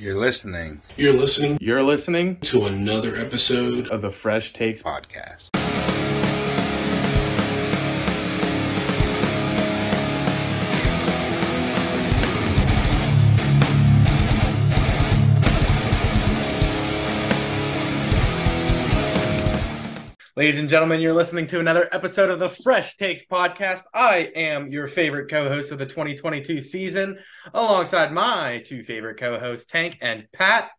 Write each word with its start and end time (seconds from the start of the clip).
You're 0.00 0.14
listening 0.14 0.80
You're 0.96 1.12
listening 1.12 1.58
You're 1.60 1.82
listening 1.82 2.36
to 2.42 2.66
another 2.66 3.16
episode 3.16 3.88
of 3.88 4.00
the 4.00 4.12
Fresh 4.12 4.52
Takes 4.52 4.80
podcast. 4.80 5.57
Ladies 20.38 20.60
and 20.60 20.68
gentlemen, 20.68 21.00
you're 21.00 21.16
listening 21.16 21.48
to 21.48 21.58
another 21.58 21.88
episode 21.90 22.30
of 22.30 22.38
the 22.38 22.48
Fresh 22.48 22.96
Takes 22.96 23.24
podcast. 23.24 23.82
I 23.92 24.30
am 24.36 24.70
your 24.70 24.86
favorite 24.86 25.28
co-host 25.28 25.72
of 25.72 25.80
the 25.80 25.84
2022 25.84 26.60
season, 26.60 27.18
alongside 27.52 28.12
my 28.12 28.62
two 28.64 28.84
favorite 28.84 29.18
co-hosts, 29.18 29.66
Tank 29.66 29.98
and 30.00 30.28
Pat. 30.32 30.70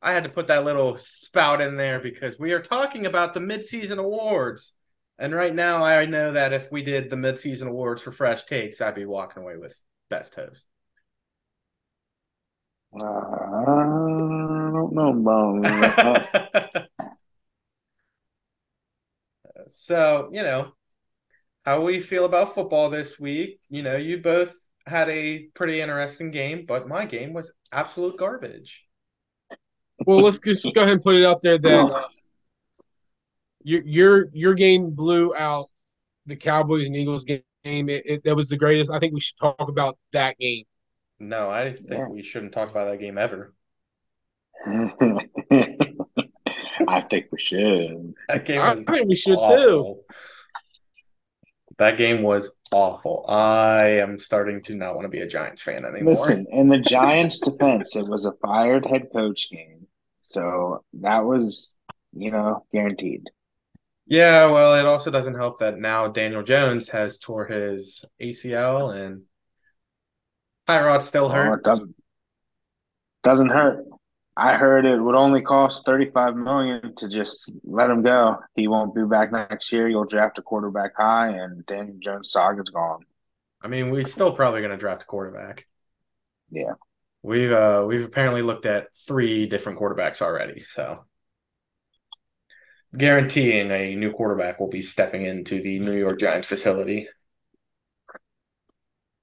I 0.00 0.12
had 0.12 0.22
to 0.22 0.30
put 0.30 0.46
that 0.46 0.64
little 0.64 0.96
spout 0.98 1.60
in 1.60 1.76
there 1.76 1.98
because 1.98 2.38
we 2.38 2.52
are 2.52 2.62
talking 2.62 3.06
about 3.06 3.34
the 3.34 3.40
midseason 3.40 3.98
awards. 3.98 4.72
And 5.18 5.34
right 5.34 5.52
now, 5.52 5.82
I 5.82 6.06
know 6.06 6.34
that 6.34 6.52
if 6.52 6.70
we 6.70 6.84
did 6.84 7.10
the 7.10 7.16
midseason 7.16 7.66
awards 7.66 8.02
for 8.02 8.12
Fresh 8.12 8.44
Takes, 8.44 8.80
I'd 8.80 8.94
be 8.94 9.04
walking 9.04 9.42
away 9.42 9.56
with 9.56 9.74
best 10.10 10.36
host. 10.36 10.64
I 12.94 13.64
don't 14.70 14.92
know 14.92 15.08
about. 15.10 16.85
so, 19.68 20.30
you 20.32 20.42
know, 20.42 20.72
how 21.64 21.82
we 21.82 22.00
feel 22.00 22.24
about 22.24 22.54
football 22.54 22.90
this 22.90 23.18
week. 23.18 23.60
You 23.68 23.82
know, 23.82 23.96
you 23.96 24.18
both 24.18 24.54
had 24.86 25.08
a 25.08 25.44
pretty 25.54 25.80
interesting 25.80 26.30
game, 26.30 26.64
but 26.66 26.88
my 26.88 27.04
game 27.06 27.32
was 27.32 27.52
absolute 27.72 28.18
garbage. 28.18 28.84
Well, 30.06 30.18
let's 30.18 30.38
just 30.38 30.72
go 30.74 30.82
ahead 30.82 30.92
and 30.94 31.02
put 31.02 31.16
it 31.16 31.24
out 31.24 31.40
there 31.42 31.58
that 31.58 31.90
uh, 31.90 32.06
your 33.62 33.82
your 33.84 34.26
your 34.32 34.54
game 34.54 34.90
blew 34.90 35.34
out 35.34 35.66
the 36.26 36.36
Cowboys 36.36 36.86
and 36.86 36.96
Eagles 36.96 37.24
game. 37.24 37.42
It, 37.64 38.06
it, 38.06 38.24
that 38.24 38.36
was 38.36 38.48
the 38.48 38.56
greatest. 38.56 38.90
I 38.90 38.98
think 38.98 39.14
we 39.14 39.20
should 39.20 39.38
talk 39.38 39.68
about 39.68 39.98
that 40.12 40.38
game. 40.38 40.64
No, 41.18 41.50
I 41.50 41.72
think 41.72 41.90
Yeah. 41.90 42.08
we 42.08 42.22
shouldn't 42.22 42.52
talk 42.52 42.70
about 42.70 42.84
that 42.90 43.00
game 43.00 43.18
ever. 43.18 43.54
I 46.88 47.00
think 47.00 47.26
we 47.32 47.38
should. 47.40 48.14
That 48.28 48.44
game 48.44 48.60
I 48.60 48.74
think 48.76 49.08
we 49.08 49.16
should 49.16 49.38
too. 49.38 50.00
That 51.78 51.98
game 51.98 52.22
was 52.22 52.56
awful. 52.72 53.26
I 53.28 53.98
am 54.00 54.18
starting 54.18 54.62
to 54.64 54.74
not 54.74 54.94
want 54.94 55.04
to 55.04 55.08
be 55.10 55.20
a 55.20 55.26
Giants 55.28 55.62
fan 55.62 55.84
anymore. 55.84 56.12
Listen, 56.14 56.46
in 56.50 56.68
the 56.68 56.78
Giants' 56.78 57.40
defense, 57.40 57.94
it 57.96 58.08
was 58.08 58.24
a 58.24 58.32
fired 58.42 58.86
head 58.86 59.08
coach 59.12 59.50
game. 59.50 59.86
So 60.22 60.84
that 60.94 61.24
was, 61.24 61.78
you 62.12 62.30
know, 62.30 62.64
guaranteed. 62.72 63.24
Yeah, 64.06 64.46
well, 64.50 64.74
it 64.74 64.86
also 64.86 65.10
doesn't 65.10 65.34
help 65.34 65.58
that 65.58 65.78
now 65.78 66.08
Daniel 66.08 66.42
Jones 66.42 66.88
has 66.88 67.18
tore 67.18 67.46
his 67.46 68.04
ACL 68.20 68.96
and 68.96 69.22
Tyrod's 70.68 71.04
still 71.06 71.26
Oh, 71.26 71.28
hurt. 71.28 71.58
it 71.58 71.64
doesn't 71.64 71.94
doesn't 73.22 73.50
hurt. 73.50 73.84
I 74.36 74.56
heard 74.56 74.84
it 74.84 75.00
would 75.00 75.14
only 75.14 75.40
cost 75.40 75.86
35 75.86 76.36
million 76.36 76.94
to 76.96 77.08
just 77.08 77.50
let 77.64 77.88
him 77.88 78.02
go. 78.02 78.36
He 78.54 78.68
won't 78.68 78.94
be 78.94 79.04
back 79.04 79.32
next 79.32 79.72
year. 79.72 79.88
You'll 79.88 80.04
draft 80.04 80.38
a 80.38 80.42
quarterback 80.42 80.92
high 80.96 81.28
and 81.28 81.64
Daniel 81.64 81.96
Jones 82.00 82.30
saga's 82.30 82.68
gone. 82.68 83.06
I 83.62 83.68
mean, 83.68 83.90
we're 83.90 84.04
still 84.04 84.32
probably 84.32 84.60
going 84.60 84.72
to 84.72 84.76
draft 84.76 85.04
a 85.04 85.06
quarterback. 85.06 85.66
Yeah. 86.50 86.74
We've 87.22 87.50
uh 87.50 87.84
we've 87.88 88.04
apparently 88.04 88.42
looked 88.42 88.66
at 88.66 88.94
three 88.94 89.46
different 89.46 89.80
quarterbacks 89.80 90.22
already, 90.22 90.60
so 90.60 91.06
guaranteeing 92.96 93.70
a 93.70 93.96
new 93.96 94.12
quarterback 94.12 94.60
will 94.60 94.68
be 94.68 94.82
stepping 94.82 95.26
into 95.26 95.60
the 95.60 95.80
New 95.80 95.96
York 95.96 96.20
Giants 96.20 96.46
facility. 96.46 97.08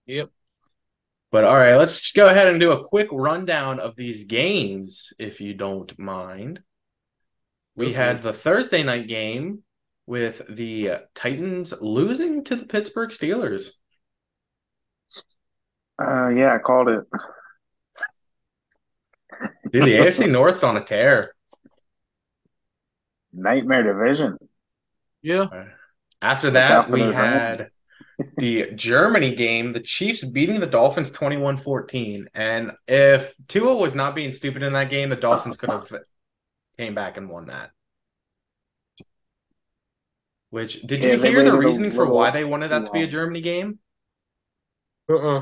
Yep. 0.06 0.32
But 1.34 1.46
all 1.46 1.58
right, 1.58 1.78
let's 1.78 2.00
just 2.00 2.14
go 2.16 2.28
ahead 2.28 2.46
and 2.46 2.60
do 2.60 2.74
a 2.74 2.88
quick 2.88 3.08
rundown 3.12 3.80
of 3.80 3.96
these 3.96 4.26
games, 4.26 5.12
if 5.18 5.42
you 5.42 5.56
don't 5.56 5.92
mind. 5.98 6.62
We 7.76 7.88
Go 7.88 7.94
for 7.94 7.98
had 7.98 8.22
the 8.22 8.34
Thursday 8.34 8.84
night 8.84 9.08
game 9.08 9.64
with 10.06 10.44
the 10.48 10.92
Titans 11.16 11.74
losing 11.82 12.44
to 12.44 12.56
the 12.56 12.66
Pittsburgh 12.66 13.10
Steelers. 13.10 13.72
Uh 16.00 16.30
yeah, 16.30 16.54
I 16.54 16.60
called 16.60 16.90
it. 16.90 17.04
Dude, 19.72 19.86
the 19.86 19.96
AFC 19.96 20.30
North's 20.32 20.64
on 20.64 20.78
a 20.78 20.82
tear. 20.82 21.34
Nightmare 23.34 23.82
division. 23.82 24.38
Yeah. 25.24 25.48
After 26.22 26.52
that, 26.52 26.92
we 26.92 27.02
those 27.02 27.16
had 27.16 27.70
the 28.38 28.72
Germany 28.76 29.36
game, 29.36 29.74
the 29.74 29.80
Chiefs 29.80 30.24
beating 30.24 30.60
the 30.60 30.68
Dolphins 30.68 31.12
21-14. 31.12 32.28
And 32.34 32.72
if 32.88 33.34
Tua 33.48 33.76
was 33.76 33.96
not 33.96 34.16
being 34.16 34.32
stupid 34.32 34.64
in 34.64 34.74
that 34.74 34.90
game, 34.90 35.10
the 35.10 35.16
Dolphins 35.16 35.58
could 35.58 35.70
have 35.70 35.92
came 36.78 36.96
back 36.96 37.18
and 37.18 37.30
won 37.30 37.48
that. 37.48 37.72
Which 40.50 40.82
did 40.82 41.04
Yeah, 41.04 41.14
you 41.14 41.22
hear 41.22 41.32
the 41.32 41.38
waited 41.38 41.54
a 41.54 41.58
reasoning 41.58 41.92
for 41.92 42.06
why 42.06 42.30
they 42.30 42.44
wanted 42.44 42.70
that 42.70 42.86
to 42.86 42.92
be 42.92 43.04
a. 43.04 43.08
Germany 43.08 43.42
game? 43.42 43.80
Uh. 45.10 45.16
uh 45.16 45.42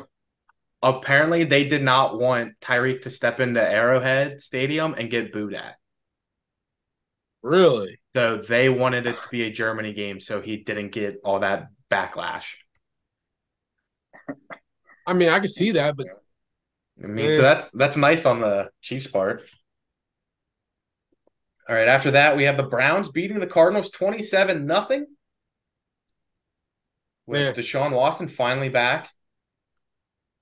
Apparently, 0.83 1.43
they 1.43 1.65
did 1.65 1.83
not 1.83 2.17
want 2.17 2.59
Tyreek 2.59 3.01
to 3.01 3.11
step 3.11 3.39
into 3.39 3.61
Arrowhead 3.61 4.41
Stadium 4.41 4.95
and 4.97 5.11
get 5.11 5.31
booed 5.31 5.53
at. 5.53 5.75
Really? 7.43 7.99
So 8.15 8.37
they 8.37 8.69
wanted 8.69 9.05
it 9.05 9.21
to 9.21 9.29
be 9.29 9.43
a 9.43 9.51
Germany 9.51 9.93
game 9.93 10.19
so 10.19 10.41
he 10.41 10.57
didn't 10.57 10.89
get 10.89 11.19
all 11.23 11.39
that 11.39 11.67
backlash. 11.91 12.55
I 15.05 15.13
mean, 15.13 15.29
I 15.29 15.39
can 15.39 15.47
see 15.47 15.71
that, 15.71 15.95
but 15.97 16.07
I 17.03 17.07
mean, 17.07 17.31
Yeah. 17.31 17.31
so 17.31 17.41
that's 17.41 17.69
that's 17.71 17.97
nice 17.97 18.25
on 18.25 18.41
the 18.41 18.69
Chiefs' 18.81 19.07
part. 19.07 19.43
All 21.67 21.75
right, 21.75 21.87
after 21.87 22.11
that, 22.11 22.35
we 22.37 22.43
have 22.43 22.57
the 22.57 22.63
Browns 22.63 23.09
beating 23.09 23.39
the 23.39 23.47
Cardinals 23.47 23.89
27 23.89 24.65
nothing. 24.65 25.07
With 27.25 27.41
Yeah. 27.41 27.53
Deshaun 27.53 27.95
Watson 27.95 28.27
finally 28.27 28.69
back. 28.69 29.11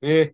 yeah, 0.01 0.25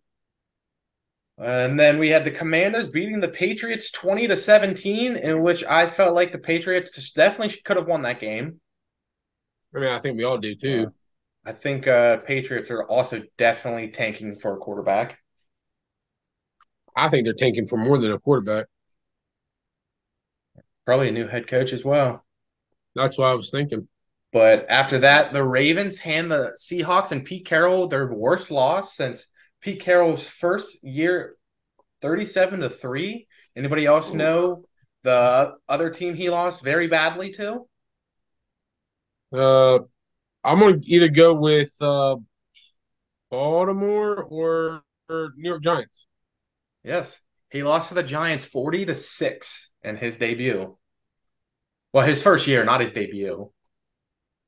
And 1.37 1.79
then 1.79 1.97
we 1.99 2.09
had 2.09 2.23
the 2.25 2.31
Commanders 2.31 2.87
beating 2.89 3.19
the 3.21 3.27
Patriots 3.29 3.91
20 3.91 4.27
to 4.27 4.35
17, 4.37 5.15
in 5.17 5.41
which 5.41 5.63
I 5.65 5.87
felt 5.87 6.15
like 6.15 6.31
the 6.31 6.37
Patriots 6.37 7.11
definitely 7.13 7.57
could 7.63 7.77
have 7.77 7.87
won 7.87 8.01
that 8.03 8.19
game. 8.19 8.59
I 9.75 9.79
mean, 9.79 9.89
I 9.89 9.99
think 9.99 10.17
we 10.17 10.23
all 10.23 10.37
do 10.37 10.55
too. 10.55 10.91
I 11.45 11.51
think 11.51 11.87
uh 11.87 12.17
Patriots 12.17 12.71
are 12.71 12.83
also 12.83 13.23
definitely 13.37 13.89
tanking 13.89 14.35
for 14.37 14.55
a 14.55 14.57
quarterback. 14.57 15.19
I 16.95 17.09
think 17.09 17.25
they're 17.25 17.33
tanking 17.33 17.67
for 17.67 17.77
more 17.77 17.97
than 17.97 18.11
a 18.11 18.19
quarterback. 18.19 18.65
Probably 20.85 21.09
a 21.09 21.11
new 21.11 21.27
head 21.27 21.47
coach 21.47 21.73
as 21.73 21.83
well. 21.83 22.25
That's 22.95 23.17
what 23.17 23.27
I 23.27 23.33
was 23.33 23.51
thinking. 23.51 23.87
But 24.31 24.65
after 24.69 24.99
that, 24.99 25.33
the 25.33 25.43
Ravens 25.43 25.99
hand 25.99 26.31
the 26.31 26.55
Seahawks 26.59 27.11
and 27.11 27.23
Pete 27.23 27.45
Carroll 27.45 27.87
their 27.87 28.11
worst 28.11 28.51
loss 28.51 28.95
since 28.95 29.29
Pete 29.61 29.79
Carroll's 29.81 30.27
first 30.27 30.83
year, 30.83 31.35
37 32.01 32.61
to 32.61 32.69
3. 32.69 33.27
Anybody 33.55 33.85
else 33.85 34.13
know 34.13 34.65
the 35.03 35.53
other 35.69 35.89
team 35.89 36.15
he 36.15 36.29
lost 36.29 36.63
very 36.63 36.87
badly 36.87 37.31
to? 37.31 37.67
Uh, 39.31 39.79
I'm 40.45 40.59
gonna 40.59 40.77
either 40.83 41.09
go 41.09 41.33
with 41.33 41.73
uh, 41.81 42.17
Baltimore 43.31 44.23
or, 44.23 44.83
or 45.09 45.33
New 45.35 45.49
York 45.49 45.63
Giants. 45.63 46.07
Yes. 46.83 47.21
He 47.51 47.63
lost 47.63 47.89
to 47.89 47.95
the 47.95 48.03
Giants 48.03 48.45
40 48.45 48.85
to 48.85 48.95
6 48.95 49.71
in 49.83 49.95
his 49.95 50.17
debut. 50.17 50.77
Well, 51.93 52.05
his 52.05 52.21
first 52.21 52.47
year, 52.47 52.63
not 52.63 52.81
his 52.81 52.91
debut. 52.91 53.51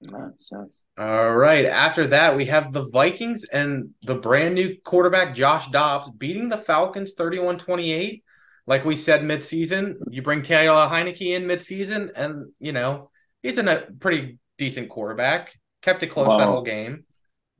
Nice, 0.01 0.51
nice. 0.51 0.81
All 0.97 1.35
right. 1.35 1.65
After 1.65 2.07
that, 2.07 2.35
we 2.35 2.45
have 2.45 2.71
the 2.71 2.87
Vikings 2.89 3.45
and 3.45 3.89
the 4.03 4.15
brand 4.15 4.53
new 4.53 4.75
quarterback, 4.83 5.33
Josh 5.33 5.67
Dobbs, 5.67 6.09
beating 6.11 6.49
the 6.49 6.57
Falcons 6.57 7.13
31 7.13 7.57
28. 7.57 8.23
Like 8.67 8.85
we 8.85 8.97
said 8.97 9.21
midseason, 9.21 9.95
you 10.11 10.21
bring 10.21 10.43
Taylor 10.43 10.87
Heinicke 10.87 11.33
in 11.33 11.45
midseason, 11.45 12.11
and, 12.15 12.51
you 12.59 12.73
know, 12.73 13.09
he's 13.41 13.57
in 13.57 13.69
a 13.69 13.85
pretty 13.99 14.37
decent 14.57 14.89
quarterback. 14.89 15.57
Kept 15.81 16.03
it 16.03 16.07
close 16.07 16.37
that 16.37 16.47
whole 16.47 16.61
game. 16.61 17.05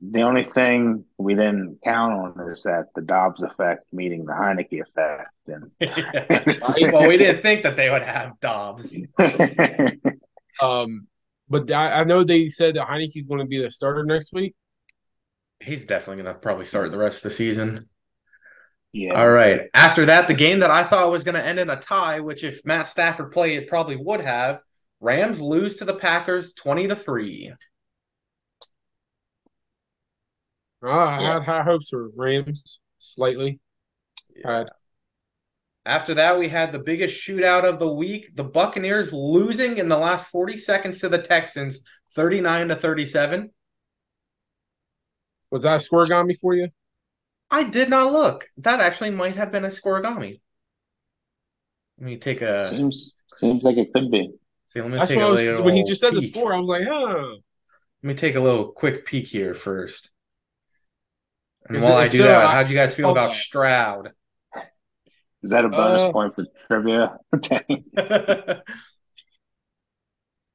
The 0.00 0.22
only 0.22 0.44
thing 0.44 1.04
we 1.16 1.34
didn't 1.34 1.80
count 1.82 2.12
on 2.12 2.50
is 2.50 2.62
that 2.62 2.86
the 2.94 3.02
Dobbs 3.02 3.42
effect 3.42 3.92
meeting 3.92 4.24
the 4.24 4.32
Heinicke 4.32 4.80
effect. 4.80 5.32
And 5.46 5.72
well, 6.92 7.08
we 7.08 7.16
didn't 7.16 7.42
think 7.42 7.64
that 7.64 7.74
they 7.74 7.90
would 7.90 8.02
have 8.02 8.38
Dobbs. 8.40 8.94
Um, 10.60 11.06
but 11.48 11.70
I, 11.70 12.00
I 12.00 12.04
know 12.04 12.24
they 12.24 12.50
said 12.50 12.74
that 12.74 12.88
Heinicke's 12.88 13.26
going 13.26 13.40
to 13.40 13.46
be 13.46 13.62
the 13.62 13.70
starter 13.70 14.04
next 14.04 14.32
week. 14.32 14.54
He's 15.60 15.84
definitely 15.84 16.22
going 16.22 16.34
to 16.34 16.40
probably 16.40 16.66
start 16.66 16.90
the 16.90 16.98
rest 16.98 17.18
of 17.18 17.22
the 17.24 17.30
season. 17.30 17.88
Yeah. 18.92 19.20
All 19.20 19.30
right. 19.30 19.62
After 19.74 20.06
that, 20.06 20.28
the 20.28 20.34
game 20.34 20.60
that 20.60 20.70
I 20.70 20.84
thought 20.84 21.10
was 21.10 21.24
going 21.24 21.34
to 21.34 21.44
end 21.44 21.58
in 21.58 21.70
a 21.70 21.76
tie, 21.76 22.20
which 22.20 22.44
if 22.44 22.64
Matt 22.64 22.86
Stafford 22.86 23.32
played, 23.32 23.62
it 23.62 23.68
probably 23.68 23.96
would 23.96 24.20
have. 24.20 24.60
Rams 25.00 25.40
lose 25.40 25.76
to 25.76 25.84
the 25.84 25.94
Packers 25.94 26.54
20 26.54 26.88
to 26.88 26.96
3. 26.96 27.52
Uh, 30.82 30.90
I 30.90 31.20
had 31.20 31.42
high 31.44 31.62
hopes 31.62 31.88
for 31.88 32.08
Rams 32.16 32.80
slightly. 32.98 33.60
Had 34.44 34.68
After 35.86 36.14
that, 36.14 36.38
we 36.38 36.48
had 36.48 36.70
the 36.70 36.78
biggest 36.78 37.20
shootout 37.20 37.64
of 37.64 37.78
the 37.80 37.92
week. 37.92 38.36
The 38.36 38.44
Buccaneers 38.44 39.12
losing 39.12 39.78
in 39.78 39.88
the 39.88 39.98
last 39.98 40.26
40 40.28 40.56
seconds 40.56 41.00
to 41.00 41.08
the 41.08 41.18
Texans 41.20 41.80
39 42.12 42.68
to 42.68 42.76
37. 42.76 43.50
was 45.50 45.62
that 45.62 45.76
a 45.82 45.88
scorigami 45.88 46.38
for 46.38 46.54
you? 46.54 46.68
I 47.50 47.64
did 47.64 47.90
not 47.90 48.10
look. 48.12 48.48
That 48.56 48.80
actually 48.80 49.10
might 49.10 49.36
have 49.36 49.52
been 49.52 49.64
a 49.64 49.68
scorigami. 49.68 50.40
Let 51.98 52.04
me 52.06 52.16
take 52.16 52.42
a 52.42 52.68
Seems 52.68 53.14
seems 53.34 53.62
like 53.62 53.76
it 53.76 53.92
could 53.92 54.10
be. 54.10 54.32
see, 54.68 54.80
let 54.80 54.90
me 54.90 54.98
That's 54.98 55.10
take 55.10 55.18
what 55.18 55.24
I 55.24 55.28
a 55.28 55.32
was 55.32 55.40
little 55.42 55.62
when 55.64 55.74
he 55.74 55.82
just 55.84 56.00
said 56.00 56.14
the 56.14 56.22
score. 56.22 56.54
I 56.54 56.58
was 56.58 56.68
like, 56.68 56.84
huh. 56.86 57.36
Let 58.02 58.08
me 58.08 58.14
take 58.14 58.34
a 58.36 58.40
little 58.40 58.72
quick 58.72 59.06
peek 59.06 59.26
here 59.28 59.54
first. 59.54 60.10
And 61.68 61.76
Is 61.76 61.82
while 61.84 61.98
it- 61.98 62.02
I 62.02 62.08
do 62.08 62.18
so, 62.18 62.24
that, 62.24 62.50
how 62.50 62.62
do 62.62 62.70
you 62.72 62.78
guys 62.78 62.94
feel 62.94 63.06
hold 63.06 63.18
about 63.18 63.30
on. 63.30 63.34
Stroud? 63.34 64.12
Is 65.42 65.50
that 65.50 65.64
a 65.64 65.68
bonus 65.68 66.02
Uh, 66.02 66.12
point 66.12 66.34
for 66.34 66.46
trivia? 66.66 67.18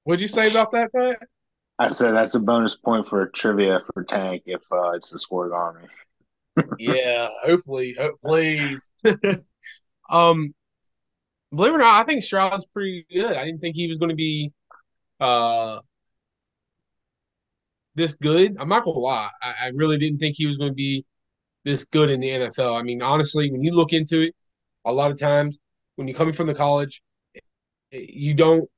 What'd 0.04 0.22
you 0.22 0.28
say 0.28 0.50
about 0.50 0.72
that, 0.72 0.92
Pat? 0.94 1.20
I 1.80 1.88
said 1.90 2.12
that's 2.14 2.36
a 2.36 2.40
bonus 2.40 2.76
point 2.76 3.08
for 3.08 3.28
trivia 3.28 3.80
for 3.94 4.04
Tank 4.04 4.44
if 4.46 4.62
uh, 4.72 4.92
it's 4.92 5.12
the 5.12 5.18
scorigami. 5.20 5.88
yeah, 6.80 7.30
hopefully, 7.44 7.96
oh, 8.00 8.12
please. 8.24 8.92
um, 10.10 10.54
believe 11.52 11.74
it 11.74 11.76
or 11.76 11.80
not, 11.80 12.02
I 12.02 12.04
think 12.04 12.24
Stroud's 12.24 12.66
pretty 12.74 13.06
good. 13.12 13.36
I 13.38 13.46
didn't 13.46 13.60
think 13.62 13.76
he 13.76 13.88
was 13.88 13.98
going 13.98 14.10
to 14.10 14.16
be 14.16 14.52
uh 15.20 15.80
this 17.96 18.16
good. 18.16 18.56
I'm 18.60 18.70
not 18.70 18.86
gonna 18.86 19.00
lie, 19.00 19.30
I, 19.42 19.56
I 19.64 19.68
really 19.76 19.98
didn't 19.98 20.20
think 20.20 20.36
he 20.38 20.48
was 20.48 20.58
to 20.58 20.72
be 20.72 21.06
this 21.64 21.86
good 21.86 22.10
in 22.10 22.20
the 22.20 22.30
NFL. 22.30 22.80
I 22.80 22.84
mean, 22.84 23.02
honestly, 23.02 23.52
when 23.52 23.64
you 23.64 23.74
look 23.74 23.94
into 23.94 24.22
it, 24.22 24.36
a 24.86 24.92
lot 24.92 25.12
of 25.12 25.20
times 25.20 25.60
when 25.96 26.08
you're 26.08 26.18
coming 26.18 26.34
from 26.34 26.48
the 26.48 26.56
college, 26.56 27.02
you 27.92 28.34
don't 28.34 28.70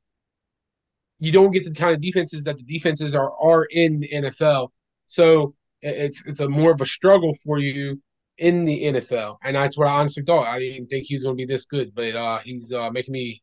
you 1.19 1.31
don't 1.31 1.51
get 1.51 1.63
the 1.63 1.73
kind 1.73 1.95
of 1.95 2.01
defenses 2.01 2.43
that 2.43 2.57
the 2.57 2.63
defenses 2.63 3.15
are 3.15 3.31
are 3.41 3.65
in 3.71 4.01
the 4.01 4.09
NFL. 4.09 4.69
So 5.07 5.55
it's 5.81 6.25
it's 6.25 6.39
a 6.39 6.49
more 6.49 6.71
of 6.71 6.81
a 6.81 6.85
struggle 6.85 7.33
for 7.43 7.59
you 7.59 8.01
in 8.37 8.65
the 8.65 8.83
NFL, 8.83 9.37
and 9.43 9.55
that's 9.55 9.77
what 9.77 9.87
I 9.87 9.99
honestly 9.99 10.23
thought. 10.23 10.47
I 10.47 10.59
didn't 10.59 10.87
think 10.87 11.05
he 11.05 11.15
was 11.15 11.23
going 11.23 11.37
to 11.37 11.41
be 11.41 11.51
this 11.51 11.65
good, 11.65 11.93
but 11.95 12.15
uh, 12.15 12.39
he's 12.39 12.73
uh, 12.73 12.91
making 12.91 13.13
me 13.13 13.41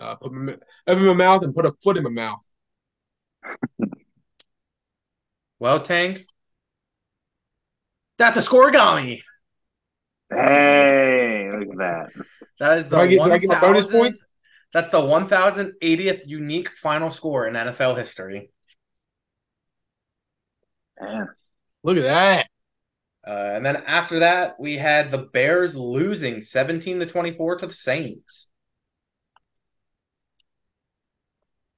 uh, 0.00 0.14
put 0.16 0.32
my, 0.32 0.56
open 0.86 1.04
my 1.04 1.12
mouth 1.12 1.42
and 1.44 1.54
put 1.54 1.66
a 1.66 1.72
foot 1.82 1.96
in 1.96 2.04
my 2.04 2.10
mouth. 2.10 2.44
well, 5.62 5.78
Tank, 5.78 6.26
that's 8.18 8.36
a 8.36 8.40
scorigami. 8.40 9.22
Hey, 10.28 11.52
look 11.56 11.68
at 11.70 11.78
that. 11.78 12.24
That 12.58 12.78
is 12.78 12.88
the 12.88 12.96
Do 12.96 13.02
I 13.02 13.06
get- 13.06 13.24
do 13.24 13.32
I 13.32 13.38
get 13.38 13.48
my 13.48 13.60
bonus 13.60 13.86
points? 13.86 14.24
That's 14.74 14.88
the 14.88 14.98
1080th 15.00 16.26
unique 16.26 16.70
final 16.70 17.12
score 17.12 17.46
in 17.46 17.54
NFL 17.54 17.94
history. 17.94 18.50
Man. 21.00 21.28
Look 21.84 21.96
at 21.96 22.02
that. 22.02 22.48
Uh, 23.24 23.52
and 23.54 23.64
then 23.64 23.76
after 23.86 24.18
that, 24.18 24.58
we 24.58 24.78
had 24.78 25.12
the 25.12 25.18
Bears 25.18 25.76
losing 25.76 26.42
17 26.42 26.98
to 26.98 27.06
24 27.06 27.58
to 27.58 27.66
the 27.66 27.72
Saints. 27.72 28.50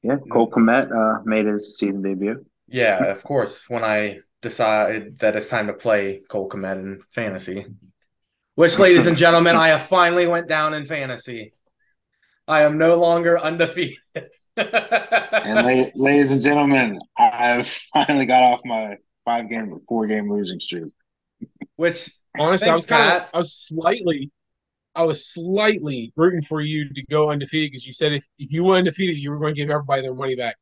Yeah, 0.02 0.16
Cole 0.32 0.50
Kmet 0.50 0.90
uh, 0.90 1.22
made 1.26 1.44
his 1.44 1.76
season 1.78 2.00
debut. 2.00 2.46
Yeah, 2.68 3.04
of 3.04 3.22
course, 3.22 3.68
when 3.68 3.84
I 3.84 4.18
decide 4.40 5.18
that 5.18 5.36
it's 5.36 5.48
time 5.48 5.66
to 5.68 5.72
play 5.72 6.20
Cole 6.28 6.48
Kmet 6.48 6.76
in 6.76 7.00
fantasy. 7.12 7.66
Which, 8.54 8.78
ladies 8.78 9.06
and 9.06 9.16
gentlemen, 9.16 9.56
I 9.56 9.68
have 9.68 9.82
finally 9.82 10.26
went 10.26 10.48
down 10.48 10.74
in 10.74 10.86
fantasy. 10.86 11.54
I 12.46 12.62
am 12.62 12.78
no 12.78 12.96
longer 12.96 13.38
undefeated. 13.38 13.98
And 14.56 15.66
la- 15.66 15.90
ladies 15.94 16.30
and 16.30 16.40
gentlemen, 16.40 17.00
I've 17.18 17.66
finally 17.66 18.26
got 18.26 18.42
off 18.42 18.60
my 18.64 18.96
five 19.24 19.48
game, 19.50 19.72
or 19.72 19.80
four 19.88 20.06
game 20.06 20.30
losing 20.30 20.60
streak. 20.60 20.92
Which 21.76 22.10
Honestly, 22.38 22.68
I 22.68 22.74
was 22.74 22.86
kind 22.86 23.22
of, 23.22 23.28
I 23.32 23.38
was 23.38 23.54
slightly, 23.54 24.30
I 24.94 25.04
was 25.04 25.26
slightly 25.26 26.12
rooting 26.16 26.42
for 26.42 26.60
you 26.60 26.92
to 26.92 27.02
go 27.06 27.30
undefeated 27.30 27.72
because 27.72 27.86
you 27.86 27.92
said 27.92 28.12
if, 28.12 28.24
if 28.38 28.52
you 28.52 28.64
were 28.64 28.76
undefeated, 28.76 29.16
you 29.16 29.30
were 29.30 29.38
going 29.38 29.54
to 29.54 29.60
give 29.60 29.70
everybody 29.70 30.02
their 30.02 30.14
money 30.14 30.36
back. 30.36 30.56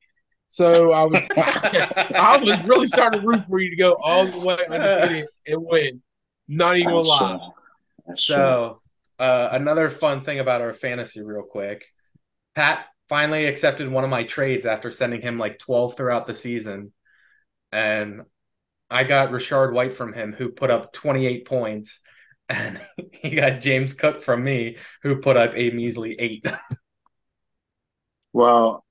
So 0.52 0.92
I 0.92 1.04
was, 1.04 1.26
I 1.34 2.36
was 2.36 2.62
really 2.64 2.86
starting 2.86 3.22
to 3.22 3.26
root 3.26 3.46
for 3.46 3.58
you 3.58 3.70
to 3.70 3.76
go 3.76 3.94
all 3.94 4.26
the 4.26 4.38
way 4.38 4.58
undefeated 4.68 5.24
and 5.46 5.64
win. 5.64 6.02
Not 6.46 6.76
even 6.76 6.90
gonna 6.90 6.96
That's 6.98 7.08
lie. 7.08 7.38
true. 8.06 8.16
So, 8.16 8.82
uh, 9.18 9.48
another 9.52 9.88
fun 9.88 10.24
thing 10.24 10.40
about 10.40 10.60
our 10.60 10.74
fantasy, 10.74 11.22
real 11.22 11.42
quick. 11.42 11.86
Pat 12.54 12.84
finally 13.08 13.46
accepted 13.46 13.90
one 13.90 14.04
of 14.04 14.10
my 14.10 14.24
trades 14.24 14.66
after 14.66 14.90
sending 14.90 15.22
him 15.22 15.38
like 15.38 15.58
12 15.58 15.96
throughout 15.96 16.26
the 16.26 16.34
season. 16.34 16.92
And 17.72 18.20
I 18.90 19.04
got 19.04 19.30
Richard 19.30 19.72
White 19.72 19.94
from 19.94 20.12
him, 20.12 20.34
who 20.34 20.50
put 20.50 20.70
up 20.70 20.92
28 20.92 21.46
points. 21.46 22.00
And 22.48 22.78
he 23.12 23.30
got 23.30 23.60
James 23.60 23.94
Cook 23.94 24.22
from 24.22 24.44
me, 24.44 24.76
who 25.02 25.16
put 25.16 25.38
up 25.38 25.52
a 25.56 25.70
measly 25.70 26.14
eight. 26.18 26.44
Well, 28.34 28.84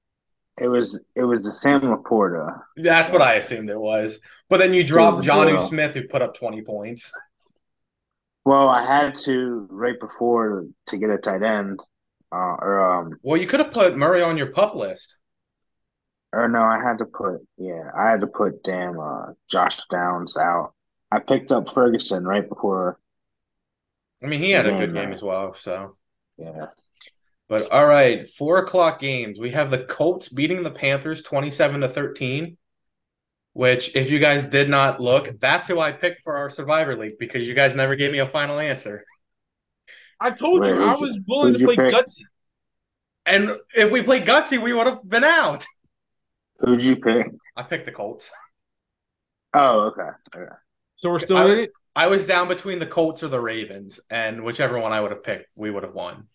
it 0.61 0.67
was 0.67 1.03
it 1.15 1.23
was 1.23 1.43
the 1.43 1.51
Sam 1.51 1.81
LaPorta. 1.81 2.61
That's 2.77 3.11
what 3.11 3.21
I 3.21 3.35
assumed 3.35 3.69
it 3.69 3.79
was. 3.79 4.19
But 4.49 4.57
then 4.57 4.73
you 4.73 4.83
dropped 4.83 5.25
Jonnu. 5.25 5.59
Smith, 5.59 5.93
who 5.93 6.07
put 6.07 6.21
up 6.21 6.35
20 6.35 6.61
points. 6.61 7.11
Well, 8.45 8.69
I 8.69 8.85
had 8.85 9.15
to 9.25 9.67
right 9.69 9.99
before 9.99 10.67
to 10.87 10.97
get 10.97 11.09
a 11.09 11.17
tight 11.17 11.43
end, 11.43 11.79
uh, 12.31 12.55
or 12.59 12.81
um, 12.81 13.19
Well, 13.21 13.39
you 13.39 13.47
could 13.47 13.59
have 13.59 13.71
put 13.71 13.95
Murray 13.95 14.21
on 14.23 14.37
your 14.37 14.47
pup 14.47 14.75
list. 14.75 15.17
or 16.33 16.47
no, 16.47 16.61
I 16.61 16.79
had 16.83 16.97
to 16.99 17.05
put 17.05 17.41
yeah, 17.57 17.91
I 17.97 18.09
had 18.09 18.21
to 18.21 18.27
put 18.27 18.63
damn 18.63 18.99
uh, 18.99 19.27
Josh 19.49 19.77
Downs 19.89 20.37
out. 20.37 20.73
I 21.11 21.19
picked 21.19 21.51
up 21.51 21.69
Ferguson 21.69 22.25
right 22.25 22.47
before. 22.47 22.99
I 24.23 24.27
mean, 24.27 24.39
he 24.41 24.51
had 24.51 24.67
a 24.67 24.77
good 24.77 24.93
game 24.93 25.11
as 25.11 25.23
well. 25.23 25.53
So. 25.53 25.97
Yeah, 26.37 26.67
But 27.51 27.69
all 27.69 27.85
right, 27.85 28.29
four 28.29 28.59
o'clock 28.59 28.97
games. 29.01 29.37
We 29.37 29.51
have 29.51 29.71
the 29.71 29.79
Colts 29.79 30.29
beating 30.29 30.63
the 30.63 30.71
Panthers 30.71 31.21
27 31.21 31.81
to 31.81 31.89
13. 31.89 32.55
Which, 33.51 33.93
if 33.93 34.09
you 34.09 34.19
guys 34.19 34.45
did 34.45 34.69
not 34.69 35.01
look, 35.01 35.37
that's 35.37 35.67
who 35.67 35.77
I 35.77 35.91
picked 35.91 36.23
for 36.23 36.37
our 36.37 36.49
Survivor 36.49 36.95
League 36.95 37.19
because 37.19 37.45
you 37.45 37.53
guys 37.53 37.75
never 37.75 37.97
gave 37.97 38.09
me 38.13 38.19
a 38.19 38.25
final 38.29 38.57
answer. 38.57 39.03
I 40.17 40.31
told 40.31 40.65
you 40.65 40.81
I 40.81 40.91
was 40.91 41.19
willing 41.27 41.53
to 41.55 41.65
play 41.65 41.75
pick? 41.75 41.93
gutsy. 41.93 42.21
And 43.25 43.49
if 43.75 43.91
we 43.91 44.01
played 44.01 44.25
Gutsy, 44.25 44.57
we 44.57 44.71
would 44.71 44.87
have 44.87 45.03
been 45.03 45.25
out. 45.25 45.65
who'd 46.59 46.81
you 46.81 46.95
pick? 46.95 47.27
I 47.57 47.63
picked 47.63 47.83
the 47.83 47.91
Colts. 47.91 48.31
Oh, 49.53 49.91
okay. 49.91 50.09
okay. 50.37 50.55
So 50.95 51.09
we're 51.09 51.19
still 51.19 51.35
I 51.35 51.45
in 51.47 51.59
it. 51.59 51.71
I 51.97 52.07
was 52.07 52.23
down 52.23 52.47
between 52.47 52.79
the 52.79 52.85
Colts 52.85 53.23
or 53.23 53.27
the 53.27 53.41
Ravens, 53.41 53.99
and 54.09 54.41
whichever 54.45 54.79
one 54.79 54.93
I 54.93 55.01
would 55.01 55.11
have 55.11 55.25
picked, 55.25 55.49
we 55.55 55.69
would 55.69 55.83
have 55.83 55.93
won. 55.93 56.29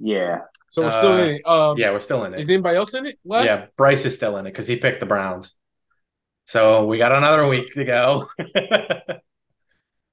Yeah, 0.00 0.40
So 0.70 0.82
we're 0.82 0.90
still 0.90 1.12
Uh, 1.12 1.24
in 1.24 1.30
it. 1.30 1.46
Um, 1.46 1.78
Yeah, 1.78 1.90
we're 1.90 2.00
still 2.00 2.24
in 2.24 2.34
it. 2.34 2.40
Is 2.40 2.50
anybody 2.50 2.76
else 2.76 2.94
in 2.94 3.06
it 3.06 3.18
left? 3.24 3.46
Yeah, 3.46 3.66
Bryce 3.76 4.04
is 4.04 4.14
still 4.14 4.36
in 4.36 4.46
it 4.46 4.50
because 4.50 4.66
he 4.66 4.76
picked 4.76 5.00
the 5.00 5.06
Browns. 5.06 5.54
So 6.46 6.86
we 6.86 6.98
got 6.98 7.12
another 7.12 7.46
week 7.46 7.72
to 7.74 7.84
go. 7.84 8.26
but 8.54 8.54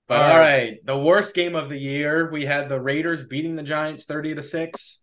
All 0.10 0.18
all 0.18 0.18
right. 0.18 0.40
right, 0.40 0.86
the 0.86 0.98
worst 0.98 1.34
game 1.36 1.56
of 1.56 1.70
the 1.70 1.78
year, 1.78 2.30
we 2.32 2.46
had 2.46 2.70
the 2.70 2.80
Raiders 2.80 3.24
beating 3.24 3.56
the 3.56 3.64
Giants 3.64 4.06
30 4.06 4.36
to 4.36 4.42
6. 4.44 5.02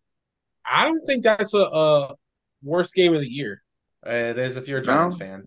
I 0.64 0.84
don't 0.84 1.04
think 1.04 1.24
that's 1.24 1.54
a, 1.54 1.58
a 1.60 2.14
worst 2.62 2.94
game 2.94 3.14
of 3.14 3.20
the 3.20 3.28
year. 3.28 3.62
Uh, 4.06 4.10
it 4.10 4.38
is 4.38 4.56
if 4.56 4.68
you're 4.68 4.78
a 4.78 4.82
Giants 4.82 5.16
No. 5.16 5.18
fan. 5.18 5.46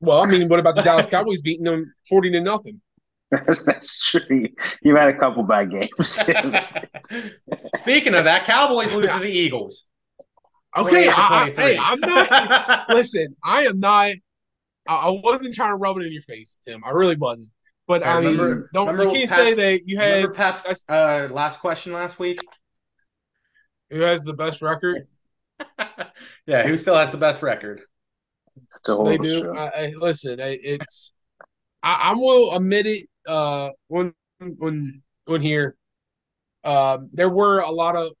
Well, 0.00 0.20
I 0.22 0.26
mean, 0.26 0.48
what 0.48 0.60
about 0.60 0.74
the 0.74 0.82
Dallas 0.82 1.06
Cowboys 1.10 1.42
beating 1.42 1.64
them 1.64 1.92
forty 2.08 2.30
to 2.30 2.40
nothing? 2.40 2.80
that's 3.66 4.10
true. 4.10 4.48
You've 4.82 4.96
had 4.96 5.10
a 5.10 5.18
couple 5.18 5.42
bad 5.42 5.70
games. 5.70 5.90
Speaking 7.76 8.14
of 8.14 8.24
that, 8.24 8.44
Cowboys 8.44 8.92
lose 8.92 9.10
to 9.10 9.18
the 9.18 9.30
Eagles. 9.30 9.86
Okay, 10.76 11.08
I, 11.08 11.12
I, 11.12 11.50
hey, 11.50 11.78
I'm 11.80 12.00
not. 12.00 12.88
listen, 12.90 13.34
I 13.42 13.62
am 13.62 13.80
not. 13.80 14.12
I, 14.88 14.94
I 14.94 15.10
wasn't 15.22 15.54
trying 15.54 15.70
to 15.70 15.76
rub 15.76 15.96
it 15.98 16.06
in 16.06 16.12
your 16.12 16.22
face, 16.22 16.58
Tim. 16.66 16.82
I 16.84 16.90
really 16.90 17.16
wasn't. 17.16 17.48
But 17.86 18.02
I 18.02 18.18
I 18.18 18.20
mean, 18.20 18.38
remember- 18.38 18.70
don't 18.72 18.86
remember 18.88 19.12
you 19.12 19.26
can't 19.26 19.30
Pat's- 19.30 19.42
say 19.42 19.54
that 19.54 19.88
you 19.88 19.96
had 19.96 20.16
Remember 20.16 20.34
Pat's 20.34 20.84
uh, 20.88 21.28
last 21.30 21.60
question 21.60 21.92
last 21.92 22.18
week? 22.18 22.38
who 23.90 24.00
has 24.00 24.24
the 24.24 24.34
best 24.34 24.60
record. 24.60 25.06
yeah, 26.46 26.66
who 26.66 26.76
still 26.76 26.94
has 26.94 27.10
the 27.10 27.16
best 27.16 27.42
record? 27.42 27.80
Still 28.70 29.04
They 29.04 29.18
do. 29.18 29.54
I, 29.56 29.66
I, 29.68 29.92
listen, 29.96 30.40
I, 30.40 30.58
it's. 30.62 31.12
I, 31.82 32.10
I 32.10 32.12
will 32.12 32.54
admit 32.54 32.86
it. 32.86 33.06
Uh, 33.28 33.70
when 33.88 34.12
on 34.40 35.02
on 35.28 35.40
here. 35.40 35.76
Um, 36.64 37.08
there 37.12 37.30
were 37.30 37.60
a 37.60 37.70
lot 37.70 37.94
of 37.96 38.12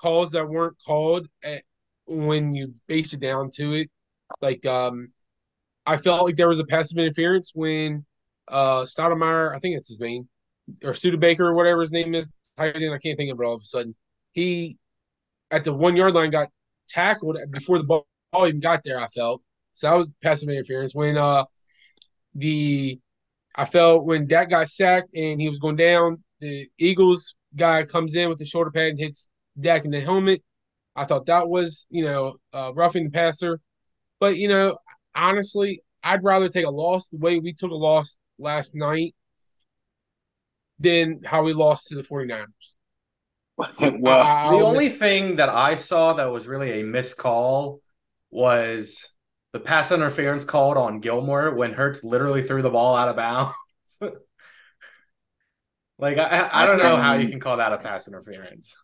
calls 0.00 0.30
that 0.32 0.48
weren't 0.48 0.76
called 0.86 1.26
at, 1.42 1.62
when 2.06 2.54
you 2.54 2.74
base 2.86 3.12
it 3.12 3.20
down 3.20 3.50
to 3.56 3.72
it. 3.74 3.90
Like 4.40 4.64
um, 4.66 5.12
I 5.86 5.96
felt 5.96 6.24
like 6.24 6.36
there 6.36 6.48
was 6.48 6.60
a 6.60 6.64
passive 6.64 6.98
interference 6.98 7.52
when 7.54 8.04
uh 8.48 8.82
Stoudemire, 8.82 9.54
I 9.54 9.58
think 9.58 9.76
it's 9.76 9.88
his 9.88 10.00
name, 10.00 10.28
or 10.84 10.94
Studebaker 10.94 11.46
or 11.46 11.54
whatever 11.54 11.80
his 11.80 11.92
name 11.92 12.14
is, 12.14 12.32
tight 12.56 12.76
end, 12.76 12.94
I 12.94 12.98
can't 12.98 13.16
think 13.18 13.32
of 13.32 13.40
it 13.40 13.44
all 13.44 13.54
of 13.54 13.62
a 13.62 13.64
sudden. 13.64 13.94
He 14.32 14.78
at 15.50 15.64
the 15.64 15.72
one 15.74 15.96
yard 15.96 16.14
line 16.14 16.30
got 16.30 16.48
tackled 16.88 17.38
before 17.50 17.78
the 17.78 17.84
ball 17.84 18.06
even 18.34 18.60
got 18.60 18.82
there, 18.84 19.00
I 19.00 19.06
felt. 19.08 19.42
So 19.74 19.88
that 19.88 19.96
was 19.96 20.08
passive 20.22 20.48
interference. 20.48 20.94
When 20.94 21.16
uh 21.16 21.44
the 22.34 22.98
I 23.58 23.64
felt 23.64 24.06
when 24.06 24.28
Dak 24.28 24.50
got 24.50 24.70
sacked 24.70 25.08
and 25.16 25.40
he 25.40 25.48
was 25.48 25.58
going 25.58 25.74
down, 25.74 26.22
the 26.38 26.68
Eagles 26.78 27.34
guy 27.56 27.82
comes 27.82 28.14
in 28.14 28.28
with 28.28 28.38
the 28.38 28.44
shoulder 28.44 28.70
pad 28.70 28.90
and 28.90 29.00
hits 29.00 29.28
Dak 29.60 29.84
in 29.84 29.90
the 29.90 30.00
helmet. 30.00 30.44
I 30.94 31.04
thought 31.04 31.26
that 31.26 31.48
was, 31.48 31.84
you 31.90 32.04
know, 32.04 32.36
uh, 32.52 32.70
roughing 32.72 33.04
the 33.04 33.10
passer. 33.10 33.58
But, 34.20 34.36
you 34.36 34.46
know, 34.46 34.78
honestly, 35.12 35.82
I'd 36.04 36.22
rather 36.22 36.48
take 36.48 36.66
a 36.66 36.70
loss 36.70 37.08
the 37.08 37.18
way 37.18 37.40
we 37.40 37.52
took 37.52 37.72
a 37.72 37.74
loss 37.74 38.16
last 38.38 38.76
night 38.76 39.16
than 40.78 41.20
how 41.24 41.42
we 41.42 41.52
lost 41.52 41.88
to 41.88 41.96
the 41.96 42.04
49ers. 42.04 42.76
well, 44.00 44.56
the 44.56 44.64
only 44.64 44.88
thing 44.88 45.34
that 45.36 45.48
I 45.48 45.74
saw 45.74 46.12
that 46.12 46.26
was 46.26 46.46
really 46.46 46.80
a 46.80 46.84
missed 46.84 47.16
call 47.16 47.80
was 48.30 49.08
the 49.52 49.60
pass 49.60 49.92
interference 49.92 50.44
called 50.44 50.76
on 50.76 51.00
Gilmore 51.00 51.54
when 51.54 51.72
Hurts 51.72 52.04
literally 52.04 52.42
threw 52.42 52.62
the 52.62 52.70
ball 52.70 52.96
out 52.96 53.08
of 53.08 53.16
bounds. 53.16 53.54
like 55.98 56.18
I, 56.18 56.48
I 56.52 56.66
don't 56.66 56.78
know 56.78 56.96
how 56.96 57.14
you 57.14 57.28
can 57.28 57.40
call 57.40 57.56
that 57.56 57.72
a 57.72 57.78
pass 57.78 58.08
interference. 58.08 58.76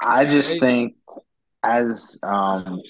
I 0.00 0.24
just 0.26 0.60
think 0.60 0.94
as 1.62 2.18
um 2.22 2.80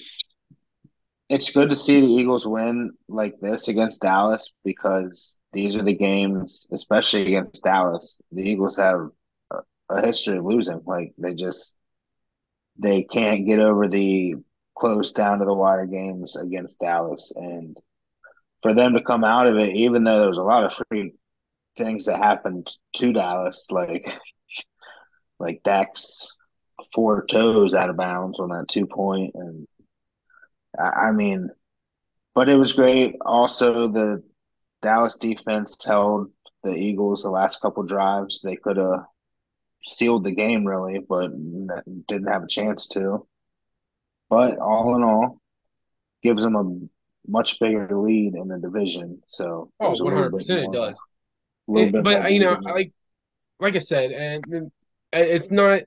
it's 1.29 1.51
good 1.51 1.69
to 1.69 1.75
see 1.75 2.01
the 2.01 2.07
Eagles 2.07 2.45
win 2.45 2.91
like 3.07 3.39
this 3.41 3.67
against 3.67 4.01
Dallas 4.01 4.53
because 4.63 5.39
these 5.51 5.75
are 5.75 5.81
the 5.81 5.95
games, 5.95 6.67
especially 6.71 7.21
against 7.27 7.63
Dallas. 7.63 8.19
The 8.31 8.43
Eagles 8.43 8.77
have 8.77 9.09
a 9.89 10.05
history 10.05 10.37
of 10.37 10.45
losing. 10.45 10.81
Like 10.85 11.13
they 11.17 11.33
just 11.33 11.75
they 12.77 13.03
can't 13.03 13.47
get 13.47 13.59
over 13.59 13.87
the 13.87 14.35
close 14.75 15.11
down 15.11 15.39
to 15.39 15.45
the 15.45 15.53
wire 15.53 15.85
games 15.85 16.35
against 16.35 16.79
Dallas, 16.79 17.31
and 17.35 17.77
for 18.61 18.73
them 18.73 18.93
to 18.93 19.03
come 19.03 19.23
out 19.23 19.47
of 19.47 19.57
it, 19.57 19.75
even 19.75 20.03
though 20.03 20.19
there 20.19 20.27
was 20.27 20.37
a 20.37 20.43
lot 20.43 20.63
of 20.63 20.73
free 20.73 21.13
things 21.75 22.05
that 22.05 22.17
happened 22.17 22.71
to 22.97 23.13
Dallas, 23.13 23.67
like 23.71 24.11
like 25.39 25.61
Dak's 25.63 26.35
four 26.93 27.25
toes 27.25 27.73
out 27.73 27.89
of 27.89 27.97
bounds 27.97 28.39
on 28.39 28.49
that 28.49 28.67
two 28.69 28.87
point, 28.87 29.31
and 29.35 29.67
I, 30.79 31.07
I 31.07 31.11
mean, 31.11 31.49
but 32.35 32.49
it 32.49 32.55
was 32.55 32.73
great. 32.73 33.15
Also, 33.21 33.87
the 33.87 34.23
Dallas 34.81 35.17
defense 35.17 35.77
held 35.85 36.31
the 36.63 36.73
Eagles 36.73 37.23
the 37.23 37.29
last 37.29 37.61
couple 37.61 37.83
drives. 37.83 38.41
They 38.41 38.55
could 38.55 38.77
have 38.77 39.05
sealed 39.85 40.23
the 40.23 40.31
game 40.31 40.65
really, 40.65 40.99
but 40.99 41.31
didn't 42.07 42.27
have 42.27 42.43
a 42.43 42.47
chance 42.47 42.87
to. 42.89 43.27
But 44.33 44.57
all 44.57 44.95
in 44.95 45.03
all, 45.03 45.37
gives 46.23 46.41
them 46.41 46.55
a 46.55 47.29
much 47.29 47.59
bigger 47.59 47.87
lead 47.95 48.33
in 48.33 48.47
the 48.47 48.57
division. 48.57 49.21
So 49.27 49.69
oh, 49.79 50.03
one 50.03 50.11
hundred 50.11 50.31
percent 50.31 50.65
it 50.65 50.71
does. 50.71 50.99
It, 51.67 52.03
but 52.03 52.31
you 52.31 52.39
know, 52.39 52.53
like 52.53 52.91
like 53.59 53.75
I 53.75 53.79
said, 53.79 54.11
and 54.11 54.71
it's 55.11 55.51
not. 55.51 55.83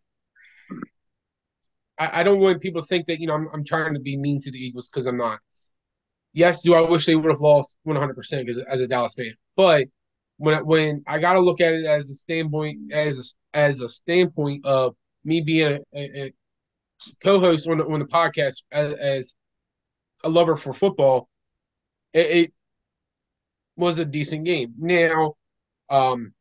I, 1.98 2.20
I 2.20 2.22
don't 2.22 2.38
want 2.38 2.62
people 2.62 2.82
to 2.82 2.86
think 2.86 3.06
that 3.06 3.18
you 3.18 3.26
know 3.26 3.34
I'm, 3.34 3.48
I'm 3.52 3.64
trying 3.64 3.94
to 3.94 4.00
be 4.00 4.16
mean 4.16 4.38
to 4.42 4.52
the 4.52 4.58
Eagles 4.58 4.90
because 4.90 5.06
I'm 5.06 5.16
not. 5.16 5.40
Yes, 6.32 6.62
do 6.62 6.74
I 6.74 6.82
wish 6.82 7.04
they 7.06 7.16
would 7.16 7.32
have 7.32 7.40
lost 7.40 7.78
100 7.82 8.14
percent 8.14 8.48
as 8.48 8.60
as 8.60 8.80
a 8.80 8.86
Dallas 8.86 9.16
fan, 9.16 9.34
but 9.56 9.88
when 10.36 10.64
when 10.64 11.02
I 11.08 11.18
got 11.18 11.32
to 11.32 11.40
look 11.40 11.60
at 11.60 11.72
it 11.72 11.84
as 11.84 12.10
a 12.10 12.14
standpoint 12.14 12.92
as 12.92 13.18
a, 13.18 13.58
as 13.58 13.80
a 13.80 13.88
standpoint 13.88 14.64
of 14.64 14.94
me 15.24 15.40
being 15.40 15.80
a, 15.92 16.26
a 16.26 16.32
co-host 17.22 17.68
on 17.68 17.78
the, 17.78 17.86
on 17.86 17.98
the 18.00 18.06
podcast 18.06 18.62
as, 18.72 18.92
as 18.92 19.36
a 20.24 20.28
lover 20.28 20.56
for 20.56 20.72
football, 20.72 21.28
it, 22.12 22.26
it, 22.26 22.52
was 23.76 23.98
a 23.98 24.04
decent 24.04 24.44
game. 24.44 24.72
Now, 24.78 25.34
um, 25.90 26.32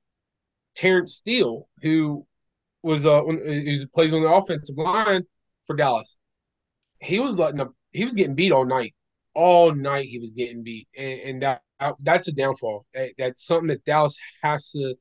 Terence 0.75 1.15
Steele, 1.15 1.67
who 1.81 2.25
was 2.81 3.05
uh 3.05 3.21
who 3.23 3.87
plays 3.87 4.13
on 4.13 4.21
the 4.21 4.31
offensive 4.31 4.77
line 4.77 5.23
for 5.65 5.75
Dallas, 5.75 6.17
he 6.99 7.19
was 7.19 7.37
letting 7.37 7.59
up. 7.59 7.73
He 7.91 8.05
was 8.05 8.15
getting 8.15 8.35
beat 8.35 8.51
all 8.51 8.65
night. 8.65 8.93
All 9.33 9.73
night 9.73 10.07
he 10.07 10.19
was 10.19 10.31
getting 10.31 10.63
beat, 10.63 10.87
and, 10.97 11.19
and 11.21 11.41
that 11.43 11.61
that's 11.99 12.27
a 12.27 12.31
downfall. 12.31 12.85
That's 13.17 13.45
something 13.45 13.67
that 13.67 13.83
Dallas 13.85 14.17
has 14.43 14.71
to 14.71 14.95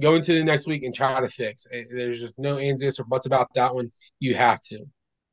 go 0.00 0.14
into 0.14 0.34
the 0.34 0.44
next 0.44 0.66
week 0.66 0.82
and 0.82 0.94
try 0.94 1.20
to 1.20 1.28
fix. 1.28 1.66
Eh, 1.72 1.84
there's 1.94 2.20
just 2.20 2.38
no 2.38 2.58
ands, 2.58 2.82
ifs, 2.82 2.98
or 3.00 3.04
buts 3.04 3.26
about 3.26 3.48
that 3.54 3.74
one. 3.74 3.90
You 4.18 4.34
have 4.34 4.60
to. 4.62 4.84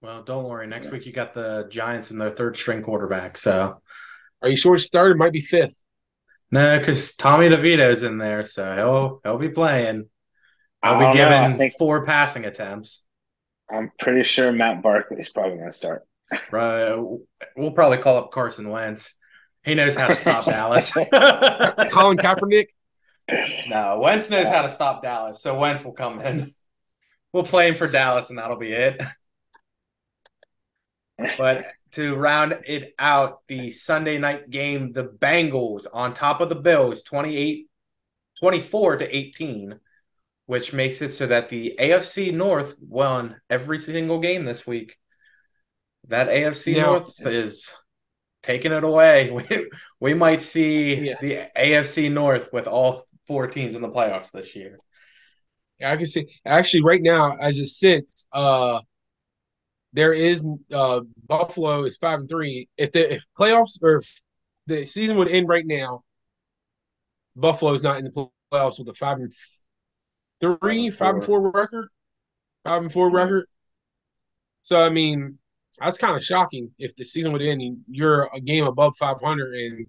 Well, 0.02 0.24
don't 0.24 0.46
worry. 0.46 0.68
Next 0.68 0.92
week 0.92 1.06
you 1.06 1.12
got 1.12 1.34
the 1.34 1.68
Giants 1.70 2.12
and 2.12 2.22
their 2.22 2.30
third 2.30 2.56
string 2.56 2.84
quarterback. 2.84 3.38
So, 3.38 3.82
are 4.42 4.50
you 4.50 4.56
sure 4.56 4.76
he 4.76 4.82
started? 4.82 5.18
Might 5.18 5.34
be 5.34 5.42
fifth. 5.42 5.84
No, 6.52 6.78
because 6.78 7.16
Tommy 7.16 7.50
DeVito's 7.50 8.04
in 8.04 8.18
there, 8.18 8.44
so 8.44 8.76
he'll 8.76 9.20
he'll 9.24 9.40
be 9.40 9.50
playing. 9.50 10.08
I'll 10.84 11.00
be 11.00 11.18
given 11.18 11.56
think, 11.56 11.74
four 11.78 12.06
passing 12.06 12.46
attempts. 12.46 13.04
I'm 13.70 13.92
pretty 14.00 14.24
sure 14.24 14.52
Matt 14.52 14.82
Barkley's 14.82 15.30
probably 15.30 15.58
going 15.58 15.70
to 15.70 15.74
start. 15.74 16.04
Right. 16.52 16.94
We'll 17.56 17.72
probably 17.72 18.00
call 18.00 18.18
up 18.18 18.32
Carson 18.32 18.70
Wentz. 18.70 19.14
He 19.64 19.76
knows 19.76 19.96
how 19.96 20.08
to 20.08 20.16
stop 20.18 20.44
Dallas. 20.46 20.92
Colin 20.92 22.18
Kaepernick. 22.18 22.68
No, 23.68 24.00
Wentz 24.02 24.30
knows 24.30 24.48
how 24.48 24.62
to 24.62 24.70
stop 24.70 25.02
Dallas, 25.02 25.42
so 25.42 25.58
Wentz 25.58 25.84
will 25.84 25.94
come 25.94 26.22
in. 26.22 26.46
We'll 27.34 27.44
play 27.44 27.68
him 27.68 27.76
for 27.76 27.88
Dallas, 27.88 28.30
and 28.30 28.40
that'll 28.40 28.58
be 28.58 28.72
it. 28.72 29.02
but 31.38 31.66
to 31.92 32.16
round 32.16 32.58
it 32.66 32.94
out, 32.98 33.42
the 33.48 33.72
Sunday 33.72 34.18
night 34.18 34.50
game, 34.50 34.94
the 34.94 35.04
Bengals 35.06 35.86
on 35.92 36.14
top 36.14 36.42
of 36.42 36.50
the 36.50 36.56
Bills, 36.56 37.04
28, 37.04 37.68
24 38.40 38.98
to 38.98 39.16
18, 39.16 39.80
which 40.46 40.74
makes 40.74 41.02
it 41.02 41.14
so 41.14 41.28
that 41.28 41.50
the 41.50 41.76
AFC 41.80 42.34
North 42.34 42.78
won 42.80 43.36
every 43.50 43.80
single 43.80 44.20
game 44.20 44.46
this 44.46 44.66
week. 44.66 44.98
That 46.08 46.30
AFC 46.30 46.78
now, 46.78 46.94
North 46.94 47.26
is 47.26 47.74
taking 48.44 48.72
it 48.72 48.84
away. 48.84 49.30
We, 49.50 49.70
we 50.00 50.14
might 50.14 50.42
see 50.42 50.96
yeah. 50.96 51.16
the 51.20 51.48
AFC 51.58 52.12
North 52.12 52.50
with 52.54 52.68
all 52.68 53.07
four 53.28 53.48
teams 53.48 53.76
in 53.76 53.82
the 53.82 53.90
playoffs 53.90 54.32
this 54.32 54.56
year. 54.56 54.80
Yeah, 55.80 55.92
I 55.92 55.98
can 55.98 56.08
see. 56.08 56.26
Actually, 56.46 56.84
right 56.84 57.02
now, 57.02 57.36
as 57.38 57.60
it 57.60 57.68
sits, 57.68 58.28
uh, 58.34 58.80
there 59.94 60.14
is 60.14 60.48
uh, 60.74 61.02
Buffalo 61.28 61.84
is 61.84 61.98
five 61.98 62.20
and 62.20 62.30
three. 62.30 62.68
If 62.78 62.92
the 62.92 63.14
if 63.14 63.26
playoffs 63.38 63.82
or 63.82 63.98
if 63.98 64.24
the 64.66 64.86
season 64.86 65.18
would 65.18 65.30
end 65.30 65.48
right 65.48 65.66
now, 65.66 66.04
Buffalo 67.36 67.74
is 67.74 67.84
not 67.84 67.98
in 67.98 68.06
the 68.06 68.30
playoffs 68.52 68.80
with 68.80 68.90
a 68.90 68.94
five 68.94 69.18
and 69.18 69.34
three, 70.40 70.90
five 70.90 71.16
and 71.16 71.24
four 71.24 71.52
record, 71.52 71.90
five 72.64 72.82
and 72.82 72.92
four 72.92 73.12
record. 73.12 73.46
So 74.62 74.82
I 74.82 74.90
mean, 74.90 75.38
that's 75.80 75.98
kind 75.98 76.18
of 76.18 76.24
shocking. 76.24 76.72
If 76.80 76.96
the 76.96 77.06
season 77.06 77.32
would 77.34 77.42
end, 77.42 77.62
you're 77.88 78.30
a 78.34 78.42
game 78.42 78.66
above 78.66 78.96
five 78.98 79.22
hundred 79.22 79.54
and 79.54 79.88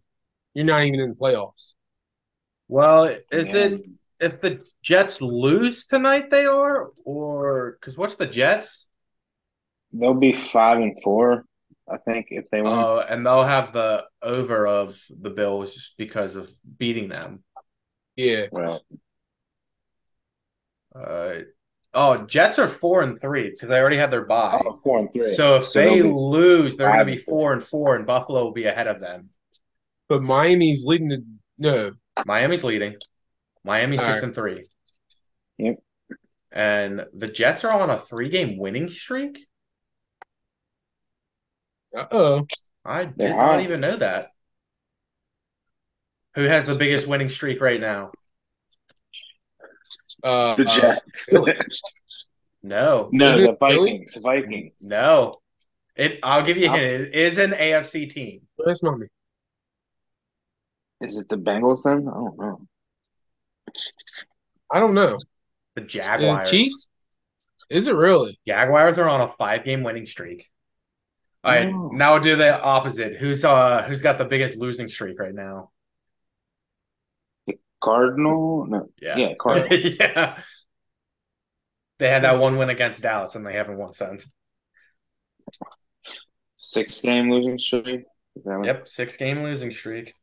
you're 0.54 0.66
not 0.66 0.84
even 0.84 1.00
in 1.00 1.10
the 1.10 1.16
playoffs. 1.16 1.74
Well, 2.68 3.16
is 3.32 3.48
yeah. 3.48 3.56
it 3.56 3.82
if 4.20 4.40
the 4.40 4.64
Jets 4.82 5.20
lose 5.20 5.86
tonight? 5.86 6.30
They 6.30 6.46
are, 6.46 6.90
or 7.04 7.72
because 7.72 7.96
what's 7.96 8.16
the 8.16 8.26
Jets? 8.26 8.88
They'll 9.92 10.14
be 10.14 10.32
five 10.32 10.78
and 10.78 11.00
four, 11.02 11.46
I 11.90 11.96
think, 11.96 12.26
if 12.30 12.44
they 12.50 12.60
win. 12.60 12.72
Oh, 12.72 12.98
and 12.98 13.24
they'll 13.24 13.44
have 13.44 13.72
the 13.72 14.04
over 14.22 14.66
of 14.66 15.00
the 15.08 15.30
Bills 15.30 15.74
just 15.74 15.96
because 15.96 16.36
of 16.36 16.50
beating 16.76 17.08
them. 17.08 17.42
Yeah. 18.16 18.46
Right. 18.52 18.80
Uh, 20.94 21.34
oh, 21.94 22.26
Jets 22.26 22.58
are 22.58 22.68
four 22.68 23.02
and 23.02 23.20
three 23.20 23.50
because 23.50 23.68
they 23.68 23.78
already 23.78 23.96
had 23.96 24.10
their 24.10 24.26
bye. 24.26 24.60
Oh, 24.62 24.74
four 24.82 24.98
and 24.98 25.12
three. 25.12 25.32
So 25.34 25.56
if 25.56 25.68
so 25.68 25.80
they 25.80 26.02
lose, 26.02 26.76
they're 26.76 26.88
going 26.88 27.06
to 27.06 27.12
be 27.12 27.18
four 27.18 27.52
and 27.52 27.64
four, 27.64 27.96
and 27.96 28.06
Buffalo 28.06 28.44
will 28.44 28.52
be 28.52 28.66
ahead 28.66 28.88
of 28.88 29.00
them. 29.00 29.30
But 30.08 30.22
Miami's 30.22 30.84
leading 30.84 31.08
the 31.08 31.24
no. 31.58 31.92
Miami's 32.26 32.64
leading. 32.64 32.96
Miami 33.64 33.96
six 33.96 34.08
right. 34.08 34.22
and 34.22 34.34
three. 34.34 34.66
Yep. 35.58 35.76
And 36.52 37.06
the 37.12 37.28
Jets 37.28 37.64
are 37.64 37.80
on 37.80 37.90
a 37.90 37.98
three 37.98 38.28
game 38.28 38.58
winning 38.58 38.88
streak. 38.88 39.38
Uh 41.96 42.06
oh. 42.10 42.46
I 42.84 43.04
did 43.04 43.14
yeah. 43.18 43.36
not 43.36 43.60
even 43.60 43.80
know 43.80 43.96
that. 43.96 44.30
Who 46.34 46.44
has 46.44 46.64
the 46.64 46.74
biggest 46.74 47.06
winning 47.06 47.28
streak 47.28 47.60
right 47.60 47.80
now? 47.80 48.12
Uh, 50.22 50.54
The 50.54 50.64
Jets. 50.64 51.24
Philly. 51.24 51.54
No, 52.60 53.08
no, 53.12 53.30
Is 53.30 53.36
the 53.36 53.56
Vikings. 53.58 54.18
Vikings. 54.20 54.72
no. 54.82 55.36
It. 55.94 56.18
I'll 56.24 56.42
give 56.42 56.56
you 56.56 56.66
a 56.66 56.70
hint. 56.70 56.84
It 56.84 57.14
is 57.14 57.38
an 57.38 57.52
AFC 57.52 58.10
team. 58.10 58.40
Where's 58.56 58.82
mommy? 58.82 59.06
Is 61.00 61.16
it 61.16 61.28
the 61.28 61.36
Bengals 61.36 61.84
then? 61.84 62.06
I 62.08 62.12
don't 62.14 62.38
know. 62.38 62.60
I 64.70 64.80
don't 64.80 64.94
know. 64.94 65.18
The 65.74 65.82
The 65.82 65.86
Jaguars. 65.86 66.50
Chiefs? 66.50 66.90
Is 67.70 67.86
it 67.86 67.94
really? 67.94 68.38
Jaguars 68.46 68.98
are 68.98 69.08
on 69.08 69.20
a 69.20 69.28
five-game 69.28 69.82
winning 69.82 70.06
streak. 70.06 70.46
All 71.44 71.52
right, 71.52 71.68
Oh. 71.72 71.90
now 71.92 72.14
we'll 72.14 72.22
do 72.22 72.34
the 72.36 72.60
opposite. 72.60 73.16
Who's 73.16 73.44
uh 73.44 73.82
who's 73.84 74.02
got 74.02 74.18
the 74.18 74.24
biggest 74.24 74.56
losing 74.56 74.88
streak 74.88 75.20
right 75.20 75.34
now? 75.34 75.70
The 77.46 77.58
Cardinal? 77.80 78.66
No. 78.66 78.88
Yeah, 79.00 79.34
Cardinal. 79.38 79.68
yeah. 80.00 80.42
They 81.98 82.08
had 82.08 82.22
that 82.24 82.38
one 82.38 82.56
win 82.56 82.70
against 82.70 83.02
Dallas, 83.02 83.34
and 83.34 83.46
they 83.46 83.52
haven't 83.54 83.76
won 83.78 83.92
since. 83.92 84.30
Six 86.56 87.00
game 87.02 87.30
losing 87.30 87.58
streak. 87.58 88.00
Is 88.36 88.44
that 88.44 88.58
what- 88.58 88.66
Yep, 88.66 88.88
six-game 88.88 89.42
losing 89.42 89.72
streak. 89.72 90.14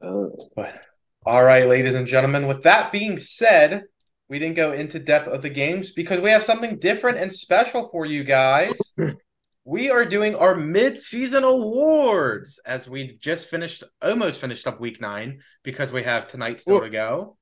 But 0.00 0.82
all 1.26 1.42
right, 1.42 1.66
ladies 1.66 1.94
and 1.94 2.06
gentlemen, 2.06 2.46
with 2.46 2.62
that 2.62 2.92
being 2.92 3.18
said, 3.18 3.84
we 4.28 4.38
didn't 4.38 4.56
go 4.56 4.72
into 4.72 4.98
depth 4.98 5.28
of 5.28 5.42
the 5.42 5.50
games 5.50 5.92
because 5.92 6.20
we 6.20 6.30
have 6.30 6.42
something 6.44 6.78
different 6.78 7.18
and 7.18 7.32
special 7.32 7.88
for 7.90 8.06
you 8.06 8.24
guys. 8.24 8.78
we 9.64 9.90
are 9.90 10.04
doing 10.04 10.34
our 10.34 10.54
mid-season 10.54 11.44
awards 11.44 12.60
as 12.64 12.88
we 12.88 13.18
just 13.18 13.50
finished 13.50 13.82
almost 14.00 14.40
finished 14.40 14.66
up 14.66 14.80
week 14.80 15.00
9 15.00 15.40
because 15.62 15.92
we 15.92 16.02
have 16.02 16.26
tonight 16.26 16.60
still 16.60 16.74
Well- 16.74 16.84
to 16.84 16.90
go. 16.90 17.36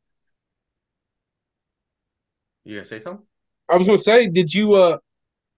You 2.65 2.75
going 2.75 2.85
to 2.85 2.89
say 2.89 3.01
something? 3.01 3.25
I 3.71 3.77
was 3.77 3.87
gonna 3.87 3.99
say, 3.99 4.29
did 4.29 4.53
you 4.53 4.75
uh 4.75 4.97